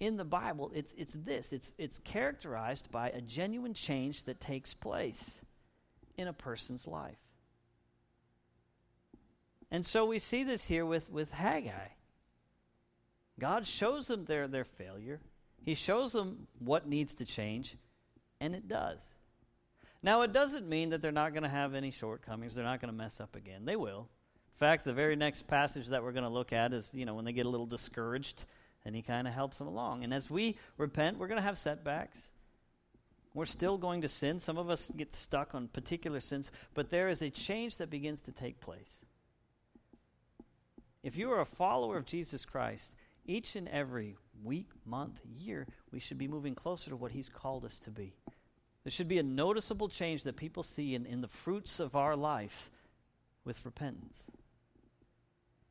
in 0.00 0.16
the 0.16 0.24
Bible, 0.24 0.72
it's, 0.74 0.94
it's 0.96 1.12
this 1.12 1.52
it's, 1.52 1.72
it's 1.76 1.98
characterized 1.98 2.90
by 2.90 3.10
a 3.10 3.20
genuine 3.20 3.74
change 3.74 4.24
that 4.24 4.40
takes 4.40 4.72
place 4.72 5.42
in 6.16 6.26
a 6.26 6.32
person's 6.32 6.86
life. 6.86 7.18
And 9.70 9.84
so 9.84 10.06
we 10.06 10.18
see 10.18 10.42
this 10.42 10.68
here 10.68 10.86
with, 10.86 11.10
with 11.10 11.34
Haggai. 11.34 11.88
God 13.38 13.66
shows 13.66 14.06
them 14.06 14.24
their, 14.24 14.48
their 14.48 14.64
failure, 14.64 15.20
He 15.62 15.74
shows 15.74 16.12
them 16.12 16.46
what 16.58 16.88
needs 16.88 17.12
to 17.16 17.26
change, 17.26 17.76
and 18.40 18.54
it 18.54 18.68
does. 18.68 19.00
Now, 20.02 20.22
it 20.22 20.32
doesn't 20.32 20.66
mean 20.66 20.90
that 20.90 21.02
they're 21.02 21.12
not 21.12 21.34
going 21.34 21.42
to 21.42 21.48
have 21.50 21.74
any 21.74 21.90
shortcomings. 21.90 22.54
They're 22.54 22.64
not 22.64 22.80
going 22.80 22.92
to 22.92 22.96
mess 22.96 23.20
up 23.20 23.36
again. 23.36 23.66
They 23.66 23.76
will. 23.76 24.08
In 24.56 24.58
fact, 24.58 24.84
the 24.84 24.94
very 24.94 25.16
next 25.16 25.46
passage 25.46 25.88
that 25.88 26.02
we're 26.02 26.12
going 26.12 26.24
to 26.24 26.30
look 26.30 26.50
at 26.50 26.72
is, 26.72 26.90
you 26.94 27.04
know, 27.04 27.12
when 27.12 27.26
they 27.26 27.32
get 27.32 27.44
a 27.44 27.48
little 27.50 27.66
discouraged, 27.66 28.46
and 28.86 28.96
he 28.96 29.02
kind 29.02 29.28
of 29.28 29.34
helps 29.34 29.58
them 29.58 29.66
along. 29.66 30.02
And 30.02 30.14
as 30.14 30.30
we 30.30 30.56
repent, 30.78 31.18
we're 31.18 31.26
going 31.26 31.36
to 31.36 31.46
have 31.46 31.58
setbacks. 31.58 32.18
We're 33.34 33.44
still 33.44 33.76
going 33.76 34.00
to 34.00 34.08
sin. 34.08 34.40
Some 34.40 34.56
of 34.56 34.70
us 34.70 34.90
get 34.96 35.14
stuck 35.14 35.54
on 35.54 35.68
particular 35.68 36.20
sins, 36.20 36.50
but 36.72 36.88
there 36.88 37.10
is 37.10 37.20
a 37.20 37.28
change 37.28 37.76
that 37.76 37.90
begins 37.90 38.22
to 38.22 38.32
take 38.32 38.58
place. 38.58 38.96
If 41.02 41.18
you 41.18 41.30
are 41.32 41.42
a 41.42 41.44
follower 41.46 41.98
of 41.98 42.06
Jesus 42.06 42.46
Christ, 42.46 42.94
each 43.26 43.56
and 43.56 43.68
every 43.68 44.16
week, 44.42 44.70
month, 44.86 45.20
year, 45.38 45.66
we 45.92 46.00
should 46.00 46.16
be 46.16 46.28
moving 46.28 46.54
closer 46.54 46.88
to 46.88 46.96
what 46.96 47.12
He's 47.12 47.28
called 47.28 47.66
us 47.66 47.78
to 47.80 47.90
be. 47.90 48.14
There 48.84 48.90
should 48.90 49.06
be 49.06 49.18
a 49.18 49.22
noticeable 49.22 49.90
change 49.90 50.22
that 50.22 50.36
people 50.36 50.62
see 50.62 50.94
in, 50.94 51.04
in 51.04 51.20
the 51.20 51.28
fruits 51.28 51.78
of 51.78 51.94
our 51.94 52.16
life 52.16 52.70
with 53.44 53.66
repentance. 53.66 54.22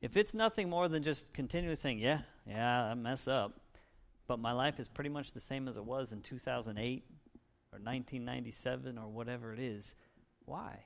If 0.05 0.17
it's 0.17 0.35
nothing 0.35 0.69
more 0.69 0.87
than 0.87 1.01
just 1.01 1.33
continually 1.33 1.75
saying, 1.75 1.97
yeah, 1.97 2.19
yeah, 2.47 2.83
I 2.83 2.93
mess 2.93 3.27
up, 3.27 3.59
but 4.27 4.37
my 4.37 4.51
life 4.51 4.79
is 4.79 4.87
pretty 4.87 5.09
much 5.09 5.33
the 5.33 5.39
same 5.39 5.67
as 5.67 5.77
it 5.77 5.83
was 5.83 6.11
in 6.11 6.21
2008 6.21 7.03
or 7.73 7.79
1997 7.79 8.99
or 8.99 9.07
whatever 9.07 9.51
it 9.51 9.59
is, 9.59 9.95
why? 10.45 10.77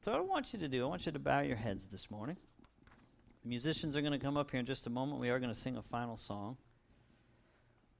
So, 0.00 0.10
what 0.10 0.18
I 0.18 0.24
want 0.24 0.52
you 0.52 0.58
to 0.58 0.66
do, 0.66 0.84
I 0.84 0.88
want 0.88 1.06
you 1.06 1.12
to 1.12 1.20
bow 1.20 1.38
your 1.38 1.54
heads 1.54 1.86
this 1.86 2.10
morning. 2.10 2.36
The 3.44 3.48
musicians 3.48 3.96
are 3.96 4.00
going 4.00 4.12
to 4.12 4.18
come 4.18 4.36
up 4.36 4.50
here 4.50 4.58
in 4.58 4.66
just 4.66 4.88
a 4.88 4.90
moment. 4.90 5.20
We 5.20 5.30
are 5.30 5.38
going 5.38 5.54
to 5.54 5.58
sing 5.58 5.76
a 5.76 5.82
final 5.82 6.16
song. 6.16 6.56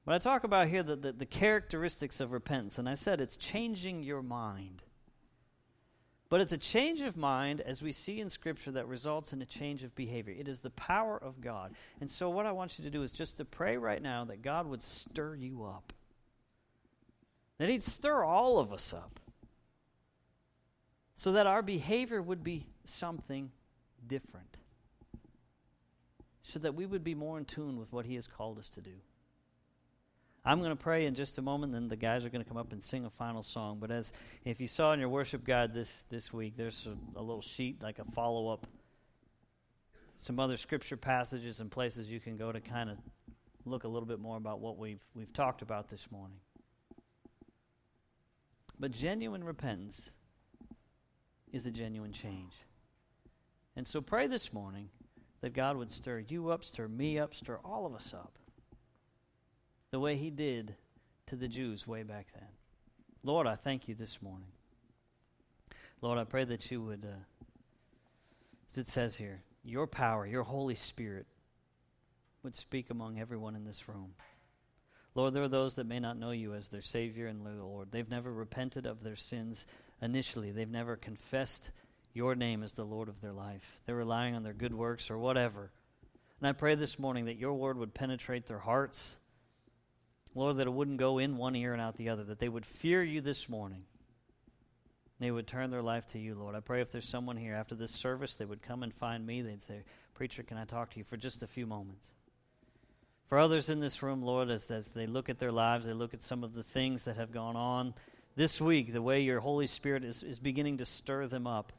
But 0.05 0.15
I 0.15 0.17
talk 0.17 0.43
about 0.43 0.67
here 0.67 0.83
the, 0.83 0.97
the, 0.97 1.13
the 1.13 1.25
characteristics 1.25 2.19
of 2.19 2.33
repentance, 2.33 2.77
and 2.77 2.89
I 2.89 2.95
said 2.95 3.21
it's 3.21 3.37
changing 3.37 4.03
your 4.03 4.21
mind. 4.21 4.83
But 6.33 6.41
it's 6.41 6.51
a 6.51 6.57
change 6.57 7.01
of 7.01 7.15
mind, 7.15 7.61
as 7.61 7.83
we 7.83 7.91
see 7.91 8.19
in 8.19 8.27
Scripture, 8.27 8.71
that 8.71 8.87
results 8.87 9.33
in 9.33 9.41
a 9.43 9.45
change 9.45 9.83
of 9.83 9.93
behavior. 9.93 10.33
It 10.35 10.47
is 10.47 10.61
the 10.61 10.71
power 10.71 11.15
of 11.15 11.41
God. 11.41 11.75
And 12.01 12.09
so, 12.09 12.27
what 12.27 12.47
I 12.47 12.51
want 12.51 12.79
you 12.79 12.83
to 12.85 12.89
do 12.89 13.03
is 13.03 13.11
just 13.11 13.37
to 13.37 13.45
pray 13.45 13.77
right 13.77 14.01
now 14.01 14.25
that 14.25 14.41
God 14.41 14.65
would 14.65 14.81
stir 14.81 15.35
you 15.35 15.63
up, 15.63 15.93
that 17.59 17.69
He'd 17.69 17.83
stir 17.83 18.23
all 18.23 18.57
of 18.57 18.73
us 18.73 18.95
up, 18.95 19.19
so 21.15 21.33
that 21.33 21.45
our 21.45 21.61
behavior 21.61 22.19
would 22.19 22.43
be 22.43 22.65
something 22.83 23.51
different, 24.07 24.57
so 26.41 26.57
that 26.57 26.73
we 26.73 26.87
would 26.87 27.03
be 27.03 27.13
more 27.13 27.37
in 27.37 27.45
tune 27.45 27.77
with 27.77 27.93
what 27.93 28.07
He 28.07 28.15
has 28.15 28.25
called 28.25 28.57
us 28.57 28.71
to 28.71 28.81
do. 28.81 28.95
I'm 30.45 30.59
going 30.59 30.71
to 30.71 30.75
pray 30.75 31.05
in 31.05 31.15
just 31.15 31.37
a 31.37 31.41
moment, 31.41 31.71
then 31.71 31.87
the 31.87 31.95
guys 31.95 32.25
are 32.25 32.29
going 32.29 32.43
to 32.43 32.47
come 32.47 32.57
up 32.57 32.73
and 32.73 32.83
sing 32.83 33.05
a 33.05 33.09
final 33.09 33.41
song. 33.43 33.77
But 33.79 33.91
as 33.91 34.11
if 34.43 34.59
you 34.59 34.67
saw 34.67 34.91
in 34.91 34.99
your 34.99 35.07
worship 35.07 35.45
guide 35.45 35.73
this, 35.73 36.05
this 36.09 36.33
week, 36.33 36.57
there's 36.57 36.85
a, 36.85 37.19
a 37.19 37.21
little 37.21 37.41
sheet, 37.41 37.81
like 37.81 37.99
a 37.99 38.03
follow 38.03 38.49
up, 38.49 38.67
some 40.17 40.39
other 40.39 40.57
scripture 40.57 40.97
passages 40.97 41.61
and 41.61 41.71
places 41.71 42.09
you 42.09 42.19
can 42.19 42.35
go 42.35 42.51
to 42.51 42.59
kind 42.59 42.89
of 42.89 42.97
look 43.65 43.85
a 43.85 43.87
little 43.87 44.07
bit 44.07 44.19
more 44.19 44.35
about 44.35 44.59
what 44.59 44.77
we've, 44.77 44.99
we've 45.15 45.31
talked 45.31 45.61
about 45.61 45.87
this 45.87 46.11
morning. 46.11 46.37
But 48.77 48.91
genuine 48.91 49.45
repentance 49.45 50.09
is 51.53 51.65
a 51.65 51.71
genuine 51.71 52.11
change. 52.11 52.51
And 53.77 53.87
so 53.87 54.01
pray 54.01 54.27
this 54.27 54.51
morning 54.51 54.89
that 55.39 55.53
God 55.53 55.77
would 55.77 55.91
stir 55.91 56.19
you 56.27 56.49
up, 56.49 56.65
stir 56.65 56.89
me 56.89 57.17
up, 57.17 57.33
stir 57.33 57.59
all 57.63 57.85
of 57.85 57.95
us 57.95 58.13
up 58.13 58.37
the 59.93 59.99
way 59.99 60.15
he 60.15 60.31
did 60.31 60.73
to 61.27 61.35
the 61.35 61.47
Jews 61.47 61.87
way 61.87 62.01
back 62.01 62.25
then. 62.33 62.49
Lord, 63.21 63.45
I 63.45 63.55
thank 63.55 63.87
you 63.87 63.93
this 63.93 64.23
morning. 64.23 64.47
Lord, 66.01 66.17
I 66.17 66.23
pray 66.23 66.45
that 66.45 66.71
you 66.71 66.81
would, 66.81 67.05
uh, 67.05 67.45
as 68.67 68.79
it 68.79 68.89
says 68.89 69.15
here, 69.15 69.43
your 69.63 69.85
power, 69.85 70.25
your 70.25 70.41
Holy 70.41 70.73
Spirit 70.73 71.27
would 72.41 72.55
speak 72.55 72.89
among 72.89 73.19
everyone 73.19 73.55
in 73.55 73.65
this 73.65 73.87
room. 73.87 74.15
Lord, 75.13 75.35
there 75.35 75.43
are 75.43 75.47
those 75.47 75.75
that 75.75 75.85
may 75.85 75.99
not 75.99 76.17
know 76.17 76.31
you 76.31 76.55
as 76.55 76.69
their 76.69 76.81
Savior 76.81 77.27
and 77.27 77.45
Lord. 77.61 77.91
They've 77.91 78.09
never 78.09 78.33
repented 78.33 78.87
of 78.87 79.03
their 79.03 79.15
sins 79.15 79.67
initially, 80.01 80.49
they've 80.49 80.67
never 80.67 80.95
confessed 80.95 81.69
your 82.15 82.33
name 82.33 82.63
as 82.63 82.73
the 82.73 82.83
Lord 82.83 83.09
of 83.09 83.21
their 83.21 83.31
life. 83.31 83.79
They're 83.85 83.95
relying 83.95 84.33
on 84.33 84.41
their 84.41 84.53
good 84.53 84.73
works 84.73 85.11
or 85.11 85.19
whatever. 85.19 85.69
And 86.39 86.47
I 86.47 86.53
pray 86.53 86.73
this 86.73 86.97
morning 86.97 87.25
that 87.25 87.37
your 87.37 87.53
word 87.53 87.77
would 87.77 87.93
penetrate 87.93 88.47
their 88.47 88.57
hearts 88.57 89.17
Lord, 90.35 90.57
that 90.57 90.67
it 90.67 90.73
wouldn't 90.73 90.97
go 90.97 91.19
in 91.19 91.37
one 91.37 91.55
ear 91.55 91.73
and 91.73 91.81
out 91.81 91.97
the 91.97 92.09
other, 92.09 92.23
that 92.23 92.39
they 92.39 92.49
would 92.49 92.65
fear 92.65 93.03
you 93.03 93.21
this 93.21 93.47
morning. 93.47 93.83
They 95.19 95.31
would 95.31 95.47
turn 95.47 95.69
their 95.69 95.81
life 95.81 96.07
to 96.07 96.19
you, 96.19 96.35
Lord. 96.35 96.55
I 96.55 96.59
pray 96.59 96.81
if 96.81 96.91
there's 96.91 97.07
someone 97.07 97.37
here 97.37 97.53
after 97.53 97.75
this 97.75 97.91
service, 97.91 98.35
they 98.35 98.45
would 98.45 98.61
come 98.61 98.83
and 98.83 98.93
find 98.93 99.25
me. 99.25 99.41
They'd 99.41 99.63
say, 99.63 99.83
Preacher, 100.15 100.43
can 100.43 100.57
I 100.57 100.65
talk 100.65 100.91
to 100.91 100.97
you 100.97 101.03
for 101.03 101.17
just 101.17 101.43
a 101.43 101.47
few 101.47 101.65
moments? 101.65 102.11
For 103.27 103.39
others 103.39 103.69
in 103.69 103.79
this 103.79 104.03
room, 104.03 104.21
Lord, 104.21 104.49
as, 104.49 104.69
as 104.69 104.91
they 104.91 105.07
look 105.07 105.29
at 105.29 105.39
their 105.39 105.51
lives, 105.51 105.85
they 105.85 105.93
look 105.93 106.13
at 106.13 106.21
some 106.21 106.43
of 106.43 106.53
the 106.53 106.63
things 106.63 107.03
that 107.03 107.15
have 107.15 107.31
gone 107.31 107.55
on 107.55 107.93
this 108.35 108.59
week, 108.59 108.91
the 108.91 109.01
way 109.01 109.21
your 109.21 109.39
Holy 109.39 109.67
Spirit 109.67 110.03
is, 110.03 110.23
is 110.23 110.39
beginning 110.39 110.77
to 110.77 110.85
stir 110.85 111.27
them 111.27 111.45
up 111.45 111.71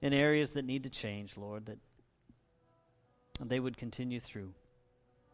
in 0.00 0.12
areas 0.12 0.52
that 0.52 0.64
need 0.64 0.84
to 0.84 0.90
change, 0.90 1.36
Lord, 1.36 1.66
that 1.66 1.78
they 3.40 3.60
would 3.60 3.76
continue 3.76 4.20
through. 4.20 4.54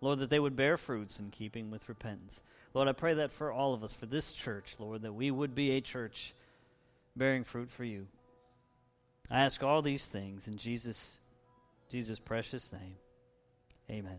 Lord, 0.00 0.18
that 0.18 0.30
they 0.30 0.40
would 0.40 0.56
bear 0.56 0.76
fruits 0.76 1.18
in 1.18 1.30
keeping 1.30 1.70
with 1.70 1.88
repentance. 1.88 2.40
Lord, 2.74 2.88
I 2.88 2.92
pray 2.92 3.14
that 3.14 3.32
for 3.32 3.50
all 3.50 3.72
of 3.72 3.82
us, 3.82 3.94
for 3.94 4.06
this 4.06 4.32
church, 4.32 4.74
Lord, 4.78 5.02
that 5.02 5.14
we 5.14 5.30
would 5.30 5.54
be 5.54 5.70
a 5.70 5.80
church 5.80 6.34
bearing 7.16 7.44
fruit 7.44 7.70
for 7.70 7.84
you. 7.84 8.06
I 9.30 9.40
ask 9.40 9.62
all 9.62 9.82
these 9.82 10.06
things 10.06 10.46
in 10.46 10.56
Jesus, 10.58 11.18
Jesus' 11.90 12.18
precious 12.18 12.72
name. 12.72 12.96
Amen. 13.90 14.18